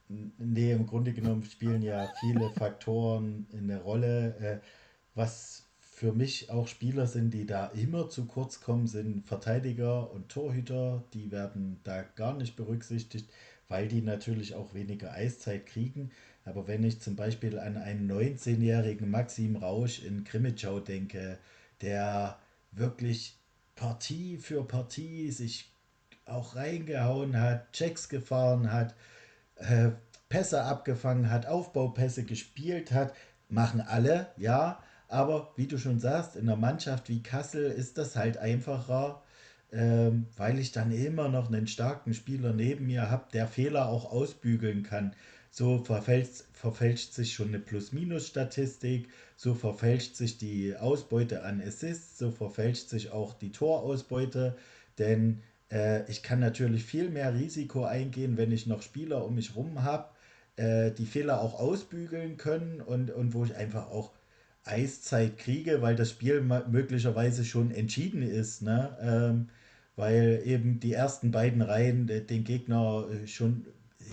[0.09, 4.35] Nee, im Grunde genommen spielen ja viele Faktoren eine Rolle.
[4.37, 4.59] Äh,
[5.15, 10.29] Was für mich auch Spieler sind, die da immer zu kurz kommen, sind Verteidiger und
[10.29, 11.03] Torhüter.
[11.13, 13.29] Die werden da gar nicht berücksichtigt,
[13.69, 16.11] weil die natürlich auch weniger Eiszeit kriegen.
[16.45, 21.37] Aber wenn ich zum Beispiel an einen 19-jährigen Maxim Rausch in Krimitschau denke,
[21.81, 22.37] der
[22.71, 23.37] wirklich
[23.75, 25.71] Partie für Partie sich
[26.25, 28.95] auch reingehauen hat, Checks gefahren hat,
[29.55, 29.91] äh,
[30.29, 33.13] Pässe abgefangen hat, Aufbaupässe gespielt hat,
[33.49, 34.79] machen alle, ja.
[35.07, 39.21] Aber wie du schon sagst, in einer Mannschaft wie Kassel ist das halt einfacher,
[39.71, 44.11] ähm, weil ich dann immer noch einen starken Spieler neben mir habe, der Fehler auch
[44.11, 45.13] ausbügeln kann.
[45.51, 52.31] So verfälscht, verfälscht sich schon eine Plus-Minus-Statistik, so verfälscht sich die Ausbeute an Assists, so
[52.31, 54.55] verfälscht sich auch die Torausbeute,
[54.97, 59.57] denn äh, ich kann natürlich viel mehr Risiko eingehen, wenn ich noch Spieler um mich
[59.57, 60.07] rum habe,
[60.55, 64.13] äh, die Fehler auch ausbügeln können und, und wo ich einfach auch
[64.63, 68.97] Eiszeit kriege, weil das Spiel möglicherweise schon entschieden ist, ne?
[69.01, 69.49] Ähm,
[69.97, 73.65] weil eben die ersten beiden Reihen den Gegner äh, schon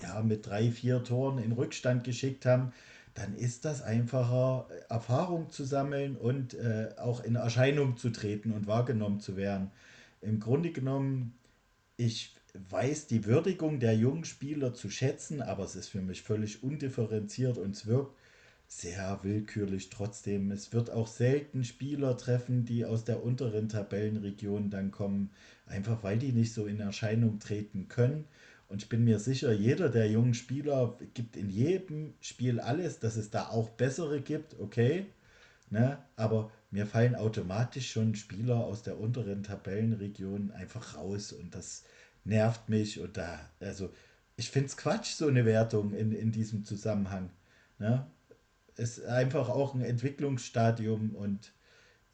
[0.02, 2.72] ja, mit drei, vier Toren in Rückstand geschickt haben,
[3.14, 8.66] dann ist das einfacher, Erfahrung zu sammeln und äh, auch in Erscheinung zu treten und
[8.66, 9.70] wahrgenommen zu werden.
[10.20, 11.34] Im Grunde genommen,
[11.96, 12.34] ich
[12.70, 17.58] weiß die Würdigung der jungen Spieler zu schätzen, aber es ist für mich völlig undifferenziert
[17.58, 18.14] und es wirkt
[18.70, 20.52] sehr willkürlich trotzdem.
[20.52, 25.30] Es wird auch selten Spieler treffen, die aus der unteren Tabellenregion dann kommen,
[25.66, 28.26] einfach weil die nicht so in Erscheinung treten können.
[28.70, 33.16] Und ich bin mir sicher, jeder der jungen Spieler gibt in jedem Spiel alles, dass
[33.16, 35.06] es da auch bessere gibt, okay.
[35.70, 35.98] Ne?
[36.14, 41.82] Aber mir fallen automatisch schon Spieler aus der unteren Tabellenregion einfach raus und das
[42.24, 43.00] nervt mich.
[43.00, 43.90] Und da, also
[44.36, 47.30] ich finde es Quatsch, so eine Wertung in, in diesem Zusammenhang.
[47.80, 48.06] Ne?
[48.76, 51.52] Es ist einfach auch ein Entwicklungsstadium und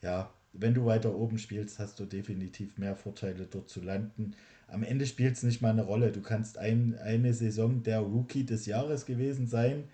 [0.00, 4.34] ja, wenn du weiter oben spielst, hast du definitiv mehr Vorteile, dort zu landen.
[4.68, 6.10] Am Ende spielt es nicht mal eine Rolle.
[6.12, 9.88] Du kannst ein, eine Saison der Rookie des Jahres gewesen sein,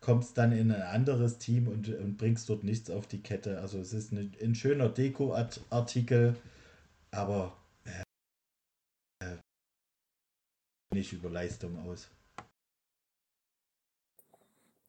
[0.00, 3.60] kommst dann in ein anderes Team und, und bringst dort nichts auf die Kette.
[3.60, 6.36] Also es ist ein, ein schöner Deko-Artikel,
[7.10, 7.56] aber
[9.20, 9.36] äh,
[10.94, 12.08] nicht über Leistung aus.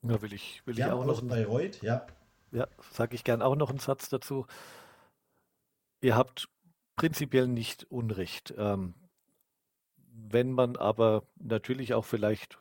[0.03, 1.29] Ja, will ich, will ja, ich auch aus noch.
[1.29, 2.05] Bayreuth, ja.
[2.51, 4.45] Ja, sage ich gern auch noch einen Satz dazu.
[6.01, 6.47] Ihr habt
[6.95, 8.53] prinzipiell nicht Unrecht.
[8.57, 8.93] Ähm,
[10.17, 12.59] wenn man aber natürlich auch vielleicht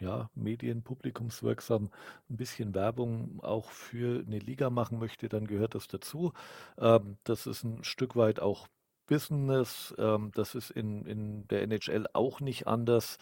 [0.00, 1.90] ja, medienpublikumswirksam
[2.28, 6.32] ein bisschen Werbung auch für eine Liga machen möchte, dann gehört das dazu.
[6.78, 8.68] Ähm, das ist ein Stück weit auch
[9.06, 9.94] Business.
[9.98, 13.18] Ähm, das ist in, in der NHL auch nicht anders.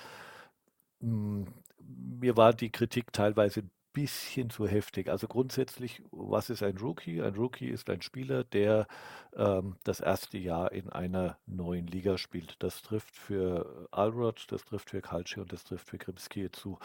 [1.00, 1.46] Hm,
[1.78, 5.08] mir war die Kritik teilweise ein bisschen zu heftig.
[5.08, 7.20] Also grundsätzlich, was ist ein Rookie?
[7.22, 8.86] Ein Rookie ist ein Spieler, der
[9.34, 12.62] ähm, das erste Jahr in einer neuen Liga spielt.
[12.62, 16.78] Das trifft für Alrod, das trifft für Kalci und das trifft für Krimski zu.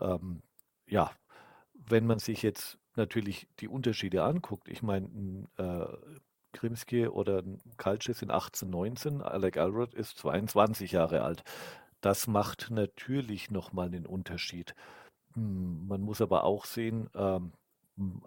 [0.00, 0.42] Ähm,
[0.86, 1.10] ja,
[1.74, 5.86] wenn man sich jetzt natürlich die Unterschiede anguckt, ich meine, äh,
[6.52, 7.42] Krimski oder
[7.76, 11.44] Kalci sind 18, 19, Alec Alrod ist 22 Jahre alt.
[12.00, 14.74] Das macht natürlich nochmal einen Unterschied.
[15.34, 17.52] Hm, man muss aber auch sehen, ähm,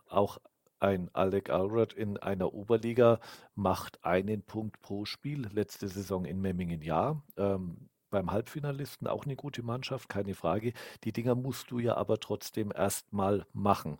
[0.09, 0.37] auch
[0.79, 3.19] ein Alec Alred in einer Oberliga
[3.55, 5.47] macht einen Punkt pro Spiel.
[5.53, 7.21] Letzte Saison in Memmingen ja.
[7.37, 10.73] Ähm, beim Halbfinalisten auch eine gute Mannschaft, keine Frage.
[11.03, 13.97] Die Dinger musst du ja aber trotzdem erstmal machen.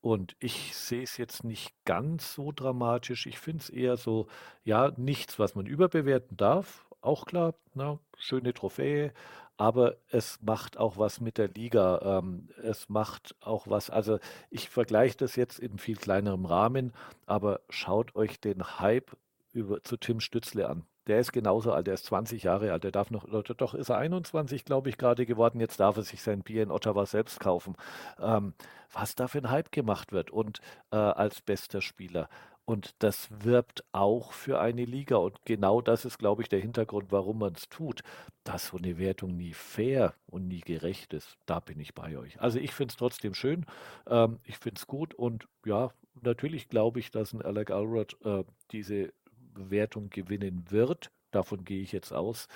[0.00, 3.26] Und ich sehe es jetzt nicht ganz so dramatisch.
[3.26, 4.26] Ich finde es eher so,
[4.64, 6.84] ja, nichts, was man überbewerten darf.
[7.02, 9.12] Auch klar, na, schöne Trophäe,
[9.56, 12.20] aber es macht auch was mit der Liga.
[12.20, 14.18] Ähm, es macht auch was, also
[14.50, 16.92] ich vergleiche das jetzt in viel kleinerem Rahmen,
[17.26, 19.16] aber schaut euch den Hype
[19.52, 20.84] über, zu Tim Stützle an.
[21.08, 23.98] Der ist genauso alt, der ist 20 Jahre alt, der darf noch, doch ist er
[23.98, 25.58] 21, glaube ich, gerade geworden.
[25.58, 27.74] Jetzt darf er sich sein Bier in Ottawa selbst kaufen.
[28.20, 28.54] Ähm,
[28.92, 30.60] was da für ein Hype gemacht wird und
[30.92, 32.28] äh, als bester Spieler.
[32.64, 35.16] Und das wirbt auch für eine Liga.
[35.16, 38.02] Und genau das ist, glaube ich, der Hintergrund, warum man es tut.
[38.44, 42.40] Dass so eine Wertung nie fair und nie gerecht ist, da bin ich bei euch.
[42.40, 43.66] Also ich finde es trotzdem schön.
[44.06, 45.14] Ähm, ich finde es gut.
[45.14, 49.12] Und ja, natürlich glaube ich, dass ein Alec Alrod äh, diese
[49.54, 51.10] Wertung gewinnen wird.
[51.32, 52.46] Davon gehe ich jetzt aus.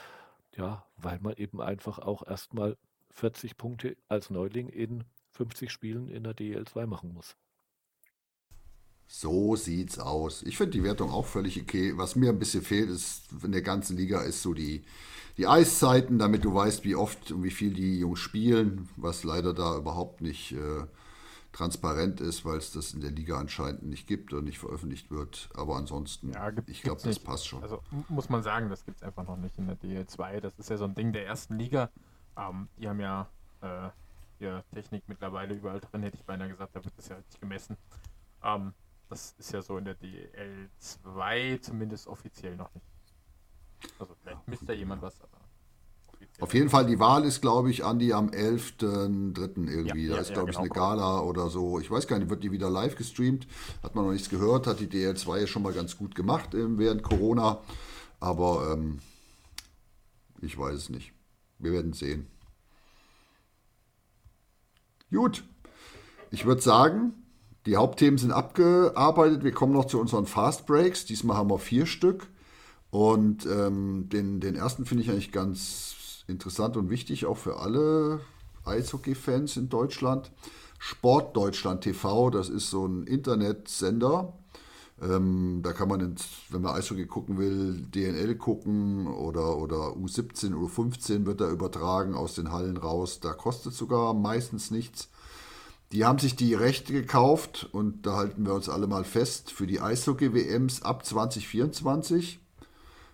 [0.57, 2.77] Ja, weil man eben einfach auch erstmal
[3.11, 7.37] 40 Punkte als Neuling in 50 Spielen in der DL2 machen muss.
[9.09, 10.43] So sieht's aus.
[10.43, 11.93] Ich finde die Wertung auch völlig okay.
[11.97, 14.85] Was mir ein bisschen fehlt, ist in der ganzen Liga, ist so die,
[15.37, 19.55] die Eiszeiten, damit du weißt, wie oft und wie viel die Jungs spielen, was leider
[19.55, 20.87] da überhaupt nicht äh,
[21.53, 25.49] transparent ist, weil es das in der Liga anscheinend nicht gibt und nicht veröffentlicht wird.
[25.55, 27.63] Aber ansonsten, ja, gibt, ich glaube, das passt schon.
[27.63, 30.41] Also muss man sagen, das gibt es einfach noch nicht in der DL2.
[30.41, 31.91] Das ist ja so ein Ding der ersten Liga.
[32.37, 33.29] Ähm, die haben ja
[33.63, 33.89] äh,
[34.39, 37.77] ja, Technik mittlerweile überall drin, hätte ich beinahe gesagt, da wird das ja richtig gemessen.
[38.43, 38.75] Ähm,
[39.09, 42.87] das ist ja so in der DL2 zumindest offiziell noch nicht.
[43.99, 45.39] Also vielleicht misst da jemand was, aber
[46.41, 49.69] Auf jeden Fall, die Wahl ist, glaube ich, Andi am 11.3.
[49.69, 50.07] irgendwie.
[50.07, 50.89] Ja, da ja, ist, glaube ja, ich, genau.
[50.89, 51.79] eine Gala oder so.
[51.79, 53.47] Ich weiß gar nicht, wird die wieder live gestreamt?
[53.83, 56.79] Hat man noch nichts gehört, hat die DL2 ja schon mal ganz gut gemacht ähm,
[56.79, 57.61] während Corona.
[58.19, 58.99] Aber ähm,
[60.41, 61.13] ich weiß es nicht.
[61.59, 62.27] Wir werden sehen.
[65.11, 65.45] Gut.
[66.31, 67.15] Ich würde sagen,
[67.67, 69.43] die Hauptthemen sind abgearbeitet.
[69.43, 71.05] Wir kommen noch zu unseren Fast Breaks.
[71.05, 72.29] Diesmal haben wir vier Stück.
[72.91, 78.21] Und ähm, den, den ersten finde ich eigentlich ganz interessant und wichtig, auch für alle
[78.64, 80.31] Eishockey-Fans in Deutschland.
[80.79, 84.33] Sport Deutschland TV, das ist so ein Internetsender.
[85.03, 90.55] Ähm, da kann man, ins, wenn man Eishockey gucken will, DNL gucken oder, oder U17,
[90.55, 93.21] U15 wird da übertragen aus den Hallen raus.
[93.21, 95.11] Da kostet sogar meistens nichts.
[95.93, 99.66] Die haben sich die Rechte gekauft und da halten wir uns alle mal fest für
[99.66, 102.41] die Eishockey-WMs ab 2024,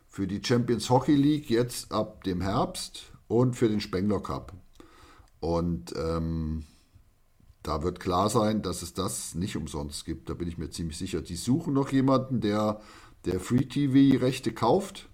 [0.09, 4.55] für die Champions Hockey League jetzt ab dem Herbst und für den Spengler Cup.
[5.41, 6.65] Und ähm,
[7.63, 10.31] da wird klar sein, dass es das nicht umsonst gibt.
[10.31, 11.21] Da bin ich mir ziemlich sicher.
[11.21, 12.81] Die suchen noch jemanden, der,
[13.25, 15.09] der Free TV-Rechte kauft.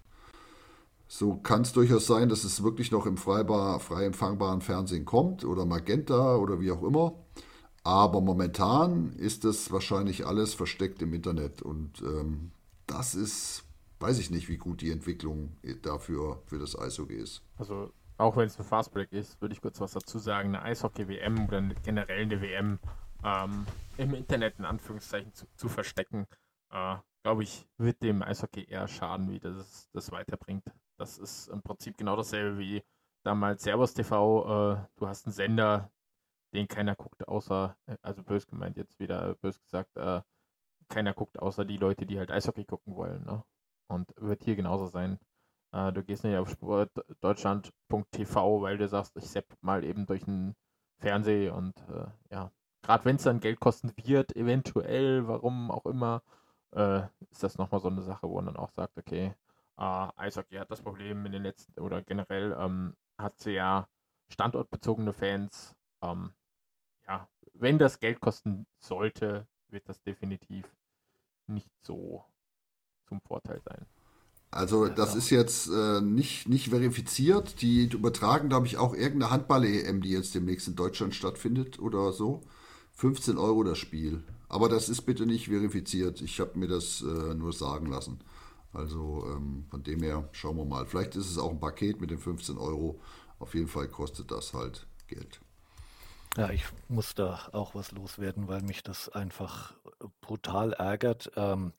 [1.09, 5.45] So kann es durchaus sein, dass es wirklich noch im freibar, frei empfangbaren Fernsehen kommt
[5.45, 7.15] oder Magenta oder wie auch immer.
[7.89, 12.53] Aber momentan ist das wahrscheinlich alles versteckt im Internet und ähm,
[12.87, 13.65] das ist,
[14.01, 17.43] weiß ich nicht, wie gut die Entwicklung dafür für das Eishockey ist.
[17.57, 20.55] Also auch wenn es ein Fastbreak ist, würde ich kurz was dazu sagen.
[20.55, 22.79] Eine Eishockey-WM oder eine, generell eine WM
[23.25, 23.67] ähm,
[23.97, 26.27] im Internet in Anführungszeichen zu, zu verstecken,
[26.71, 30.65] äh, glaube ich, wird dem Eishockey eher schaden, wie das das weiterbringt.
[30.99, 32.83] Das ist im Prinzip genau dasselbe wie
[33.25, 34.75] damals Servus TV.
[34.75, 35.91] Äh, du hast einen Sender,
[36.53, 40.23] den keiner guckt, außer, äh, also bös gemeint jetzt wieder, bös gesagt, äh,
[40.89, 43.25] keiner guckt, außer die Leute, die halt Eishockey gucken wollen.
[43.25, 43.45] Ne?
[43.89, 45.19] Und wird hier genauso sein.
[45.73, 50.55] Äh, du gehst nicht auf sportdeutschland.tv, weil du sagst, ich sepp mal eben durch den
[50.99, 52.51] Fernseh und äh, ja,
[52.83, 56.23] gerade wenn es dann Geld kosten wird, eventuell, warum auch immer,
[56.73, 59.35] äh, ist das nochmal so eine Sache, wo man dann auch sagt, okay,
[59.79, 63.89] äh, Eishockey hat das Problem in den letzten, oder generell ähm, hat sie ja
[64.29, 65.77] standortbezogene Fans.
[66.03, 66.33] Ähm,
[67.09, 70.65] ja, wenn das Geld kosten sollte, wird das definitiv
[71.47, 72.25] nicht so
[73.09, 73.87] zum Vorteil sein.
[74.51, 77.61] Also das ist jetzt äh, nicht, nicht verifiziert.
[77.61, 82.41] Die übertragen, glaube ich, auch irgendeine Handball-EM, die jetzt demnächst in Deutschland stattfindet oder so.
[82.93, 84.23] 15 Euro das Spiel.
[84.49, 86.23] Aber das ist bitte nicht verifiziert.
[86.23, 88.21] Ich habe mir das äh, nur sagen lassen.
[88.73, 90.87] Also ähm, von dem her schauen wir mal.
[90.87, 93.01] Vielleicht ist es auch ein Paket mit den 15 Euro.
[93.39, 95.41] Auf jeden Fall kostet das halt Geld.
[96.39, 99.75] Ja, ich muss da auch was loswerden, weil mich das einfach
[100.21, 101.33] brutal ärgert.
[101.35, 101.73] Ähm,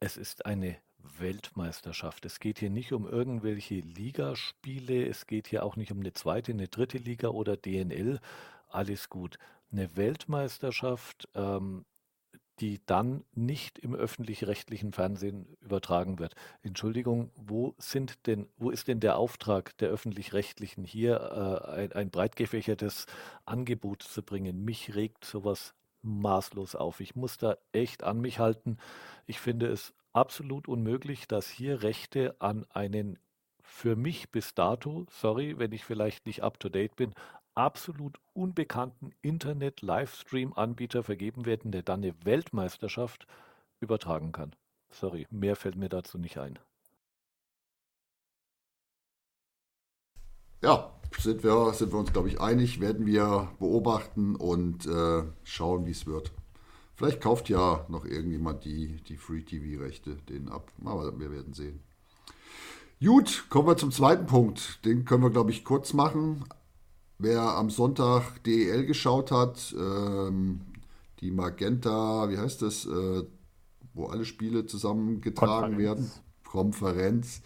[0.00, 0.76] es ist eine
[1.20, 2.24] Weltmeisterschaft.
[2.24, 6.50] Es geht hier nicht um irgendwelche Ligaspiele, es geht hier auch nicht um eine zweite,
[6.50, 8.18] eine dritte Liga oder DNL.
[8.70, 9.38] Alles gut.
[9.70, 11.84] Eine Weltmeisterschaft, ähm,
[12.62, 16.36] die dann nicht im öffentlich-rechtlichen Fernsehen übertragen wird.
[16.62, 22.10] Entschuldigung, wo sind denn, wo ist denn der Auftrag der öffentlich-rechtlichen hier, äh, ein, ein
[22.10, 23.06] breit gefächertes
[23.46, 24.64] Angebot zu bringen?
[24.64, 27.00] Mich regt sowas maßlos auf.
[27.00, 28.78] Ich muss da echt an mich halten.
[29.26, 33.18] Ich finde es absolut unmöglich, dass hier Rechte an einen
[33.60, 37.12] für mich bis dato, sorry, wenn ich vielleicht nicht up-to-date bin,
[37.54, 43.26] absolut unbekannten Internet-Livestream-Anbieter vergeben werden, der dann eine Weltmeisterschaft
[43.80, 44.54] übertragen kann.
[44.90, 46.58] Sorry, mehr fällt mir dazu nicht ein.
[50.62, 55.86] Ja, sind wir, sind wir uns, glaube ich, einig, werden wir beobachten und äh, schauen,
[55.86, 56.32] wie es wird.
[56.94, 60.70] Vielleicht kauft ja noch irgendjemand die, die Free-TV-Rechte den ab.
[60.84, 61.80] Aber wir werden sehen.
[63.02, 64.84] Gut, kommen wir zum zweiten Punkt.
[64.84, 66.44] Den können wir, glaube ich, kurz machen.
[67.24, 70.60] Wer am Sonntag DEL geschaut hat, ähm,
[71.20, 73.22] die Magenta, wie heißt das, äh,
[73.94, 76.10] wo alle Spiele zusammengetragen werden,
[76.42, 77.42] Konferenz,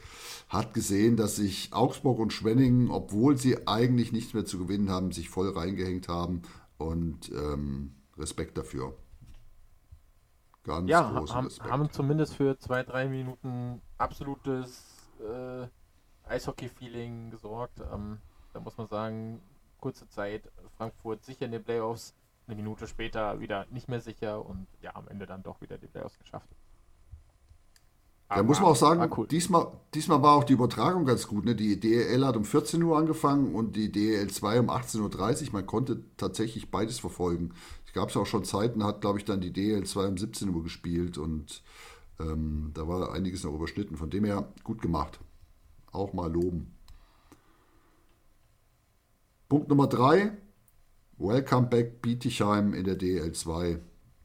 [0.48, 5.12] hat gesehen, dass sich Augsburg und Schwenningen, obwohl sie eigentlich nichts mehr zu gewinnen haben,
[5.12, 6.40] sich voll reingehängt haben
[6.78, 8.94] und ähm, Respekt dafür.
[10.64, 15.66] Ganz ja, haben, haben zumindest für zwei, drei Minuten absolutes äh,
[16.26, 17.82] Eishockey-Feeling gesorgt.
[17.92, 18.20] Ähm,
[18.54, 19.42] da muss man sagen,
[19.78, 22.14] kurze Zeit Frankfurt sicher in den Playoffs,
[22.46, 25.86] eine Minute später wieder nicht mehr sicher und ja, am Ende dann doch wieder die
[25.86, 26.48] Playoffs geschafft.
[28.28, 29.28] Da muss man auch sagen, cool.
[29.28, 31.44] diesmal, diesmal war auch die Übertragung ganz gut.
[31.44, 31.54] Ne?
[31.54, 35.52] Die DEL hat um 14 Uhr angefangen und die DEL 2 um 18.30 Uhr.
[35.52, 37.52] Man konnte tatsächlich beides verfolgen.
[37.86, 40.48] Es gab es auch schon Zeiten, hat, glaube ich, dann die DEL 2 um 17
[40.48, 41.62] Uhr gespielt und
[42.18, 43.96] ähm, da war einiges noch überschnitten.
[43.96, 45.20] Von dem her gut gemacht.
[45.92, 46.75] Auch mal loben.
[49.48, 50.36] Punkt Nummer 3.
[51.18, 53.78] Welcome back Bietigheim in der DEL 2.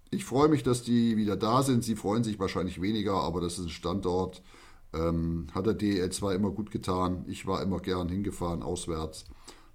[0.10, 1.84] Ich freue mich, dass die wieder da sind.
[1.84, 4.42] Sie freuen sich wahrscheinlich weniger, aber das ist ein Standort.
[4.94, 7.24] Ähm, hat der DL2 immer gut getan.
[7.28, 9.26] Ich war immer gern hingefahren, auswärts.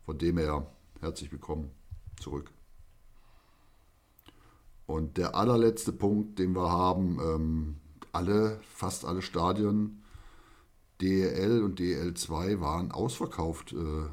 [0.05, 0.67] Von dem her,
[1.01, 1.71] herzlich willkommen
[2.19, 2.51] zurück.
[4.87, 7.77] Und der allerletzte Punkt, den wir haben, ähm,
[8.11, 10.03] alle, fast alle Stadien,
[11.01, 14.09] DL und DL2 waren ausverkauft äh,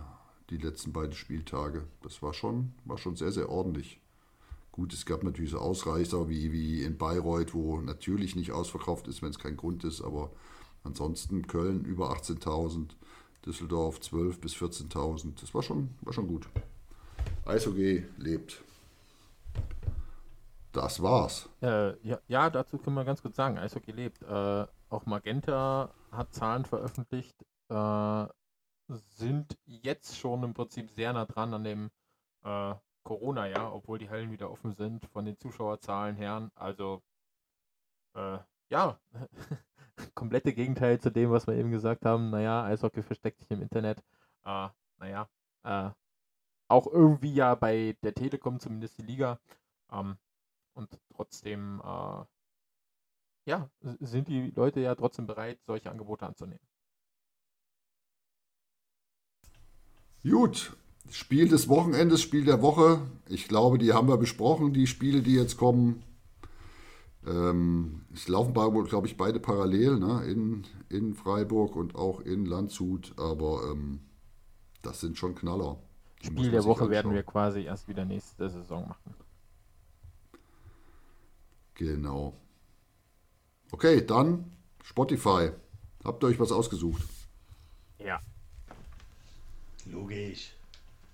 [0.58, 1.88] die letzten beiden Spieltage.
[2.01, 3.99] Das war schon, war schon sehr, sehr ordentlich.
[4.72, 9.22] Gut, es gab natürlich so Ausreißer wie, wie in Bayreuth, wo natürlich nicht ausverkauft ist,
[9.22, 10.32] wenn es kein Grund ist, aber
[10.84, 12.89] ansonsten Köln über 18.000,
[13.45, 15.39] Düsseldorf 12.000 bis 14.000.
[15.39, 16.47] Das war schon, war schon gut.
[17.45, 18.64] Eishockey lebt.
[20.72, 21.49] Das war's.
[21.62, 24.24] Äh, ja, ja, dazu können wir ganz kurz sagen, Eishockey lebt.
[24.24, 27.36] Äh, auch Magenta hat Zahlen veröffentlicht,
[27.70, 28.26] äh,
[28.88, 31.92] sind jetzt schon im Prinzip sehr nah dran an dem
[32.44, 36.50] äh, Corona-Jahr, obwohl die Hallen wieder offen sind, von den Zuschauerzahlen her.
[36.56, 37.02] Also,
[38.16, 39.00] äh, ja,
[40.16, 42.30] komplette Gegenteil zu dem, was wir eben gesagt haben.
[42.30, 44.00] Naja, Eishockey versteckt sich im Internet.
[44.46, 45.30] Äh, naja,
[45.64, 45.90] äh,
[46.68, 49.40] auch irgendwie ja bei der Telekom, zumindest die Liga.
[49.92, 50.18] Ähm,
[50.74, 52.26] und trotzdem, äh,
[53.46, 53.70] ja,
[54.00, 56.66] sind die Leute ja trotzdem bereit, solche Angebote anzunehmen.
[60.30, 60.76] Gut,
[61.10, 63.02] Spiel des Wochenendes, Spiel der Woche.
[63.28, 66.02] Ich glaube, die haben wir besprochen, die Spiele, die jetzt kommen.
[67.26, 70.24] Ähm, es laufen, glaube ich, beide parallel, ne?
[70.26, 74.00] in, in Freiburg und auch in Landshut, aber ähm,
[74.82, 75.78] das sind schon Knaller.
[76.22, 79.16] Die Spiel der Woche werden wir quasi erst wieder nächste Saison machen.
[81.76, 82.34] Genau.
[83.72, 84.52] Okay, dann
[84.84, 85.52] Spotify.
[86.04, 87.02] Habt ihr euch was ausgesucht?
[88.00, 88.20] Ja.
[89.86, 90.54] Logisch.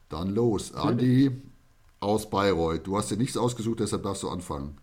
[0.09, 0.73] Dann los.
[0.73, 1.31] Andi
[1.99, 2.85] aus Bayreuth.
[2.85, 4.77] Du hast dir nichts ausgesucht, deshalb darfst du anfangen.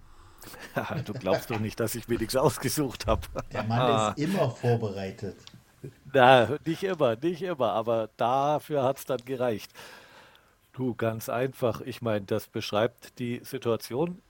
[1.04, 3.22] du glaubst doch nicht, dass ich mir nichts ausgesucht habe.
[3.52, 4.08] Der Mann ah.
[4.10, 5.36] ist immer vorbereitet.
[6.12, 9.72] Na, nicht immer, nicht immer, aber dafür hat es dann gereicht.
[10.72, 11.80] Du, ganz einfach.
[11.80, 14.20] Ich meine, das beschreibt die Situation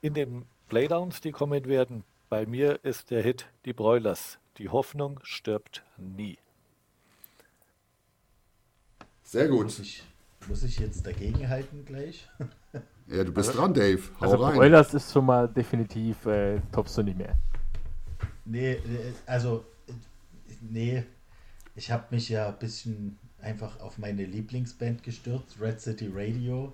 [0.00, 2.04] in den Playdowns, die kommen werden.
[2.28, 4.38] Bei mir ist der Hit die Broilers.
[4.58, 6.38] Die Hoffnung stirbt nie.
[9.28, 9.64] Sehr gut.
[9.64, 10.02] Muss ich,
[10.48, 12.28] muss ich jetzt dagegenhalten gleich?
[13.10, 14.02] Ja, du bist also, dran, Dave.
[14.20, 14.54] Hau also rein.
[14.54, 17.34] Broilers ist schon mal definitiv äh, toppst du nicht mehr.
[18.44, 18.80] Nee, äh,
[19.24, 19.64] also
[20.60, 21.02] nee,
[21.74, 26.70] ich habe mich ja ein bisschen einfach auf meine Lieblingsband gestürzt, Red City Radio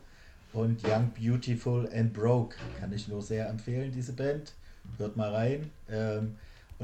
[0.52, 2.56] und Young Beautiful and Broke.
[2.80, 4.54] Kann ich nur sehr empfehlen, diese Band.
[4.98, 5.70] Hört mal rein.
[5.88, 6.34] Ähm,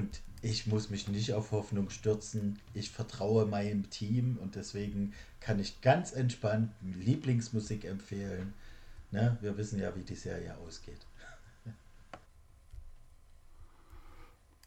[0.00, 2.58] und ich muss mich nicht auf Hoffnung stürzen.
[2.72, 8.54] Ich vertraue meinem Team und deswegen kann ich ganz entspannt Lieblingsmusik empfehlen.
[9.10, 9.36] Ne?
[9.42, 11.00] Wir wissen ja, wie die Serie ausgeht.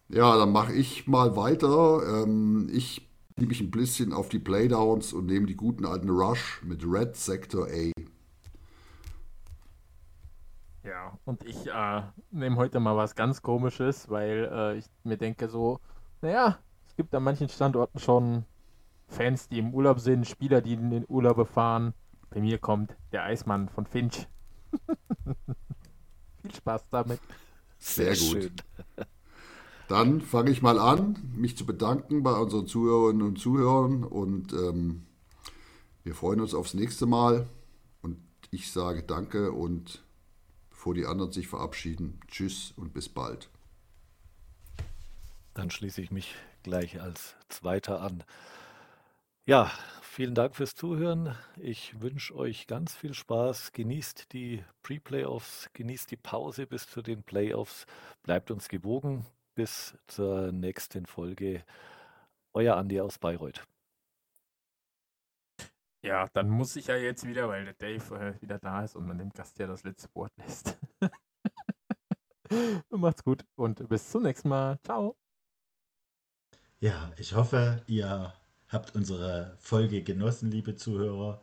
[0.10, 2.24] Ja, dann mache ich mal weiter.
[2.24, 3.02] Ähm, ich
[3.36, 7.16] nehme mich ein bisschen auf die Playdowns und nehme die guten alten Rush mit Red
[7.16, 7.93] Sector A.
[11.14, 12.02] Ja, und ich äh,
[12.32, 15.80] nehme heute mal was ganz Komisches, weil äh, ich mir denke so,
[16.22, 18.46] naja, es gibt an manchen Standorten schon
[19.08, 21.94] Fans, die im Urlaub sind, Spieler, die in den Urlaub fahren.
[22.30, 24.28] Bei mir kommt der Eismann von Finch.
[26.42, 27.20] Viel Spaß damit.
[27.78, 28.64] Sehr, Sehr gut.
[29.88, 35.06] Dann fange ich mal an, mich zu bedanken bei unseren Zuhörerinnen und Zuhörern und ähm,
[36.04, 37.48] wir freuen uns aufs nächste Mal
[38.02, 38.18] und
[38.50, 40.04] ich sage Danke und
[40.84, 43.50] bevor die anderen sich verabschieden, Tschüss und bis bald.
[45.54, 48.26] Dann schließe ich mich gleich als Zweiter an.
[49.46, 49.72] Ja,
[50.02, 51.38] vielen Dank fürs Zuhören.
[51.56, 53.72] Ich wünsche euch ganz viel Spaß.
[53.72, 57.86] Genießt die Pre-Playoffs, genießt die Pause bis zu den Playoffs.
[58.22, 59.26] Bleibt uns gewogen.
[59.56, 61.64] Bis zur nächsten Folge.
[62.52, 63.64] Euer Andi aus Bayreuth.
[66.04, 69.08] Ja, dann muss ich ja jetzt wieder, weil der Dave äh, wieder da ist und
[69.08, 70.78] man dem Gast ja das letzte Wort lässt.
[72.90, 74.78] Macht's gut und bis zum nächsten Mal.
[74.84, 75.16] Ciao.
[76.82, 78.34] Ja, ich hoffe, ihr
[78.68, 81.42] habt unsere Folge genossen, liebe Zuhörer.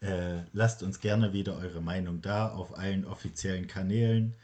[0.00, 4.34] Äh, lasst uns gerne wieder eure Meinung da auf allen offiziellen Kanälen.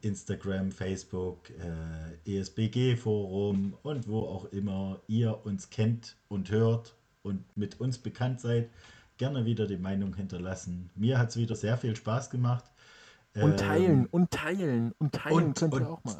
[0.00, 7.78] Instagram, Facebook, äh, ESBG-Forum und wo auch immer ihr uns kennt und hört und mit
[7.80, 8.70] uns bekannt seid,
[9.18, 10.90] gerne wieder die Meinung hinterlassen.
[10.94, 12.64] Mir hat es wieder sehr viel Spaß gemacht.
[13.34, 16.16] Und teilen, ähm, und teilen, und teilen und, könnt ihr auch mal.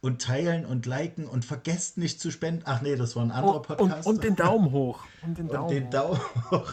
[0.00, 2.62] Und teilen und liken und vergesst nicht zu spenden.
[2.66, 4.06] Ach nee, das war ein anderer Podcast.
[4.06, 5.00] Und, und, den Daumen hoch.
[5.22, 6.20] Und den Daumen, und den Daumen
[6.50, 6.72] hoch.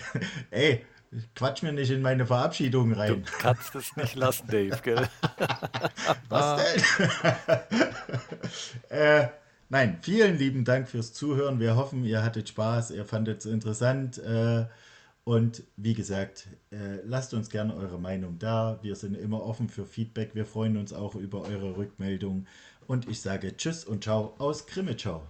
[0.50, 0.84] Ey,
[1.34, 3.24] Quatsch mir nicht in meine Verabschiedung rein.
[3.24, 5.08] Du kannst es nicht lassen, Dave, gell?
[6.28, 7.10] Was denn?
[8.90, 9.28] äh,
[9.68, 11.58] nein, vielen lieben Dank fürs Zuhören.
[11.58, 14.18] Wir hoffen, ihr hattet Spaß, ihr fandet es interessant.
[14.18, 14.66] Äh,
[15.30, 18.80] und wie gesagt, äh, lasst uns gerne eure Meinung da.
[18.82, 20.34] Wir sind immer offen für Feedback.
[20.34, 22.48] Wir freuen uns auch über eure Rückmeldung.
[22.88, 25.22] Und ich sage Tschüss und Ciao aus Grimmitschau.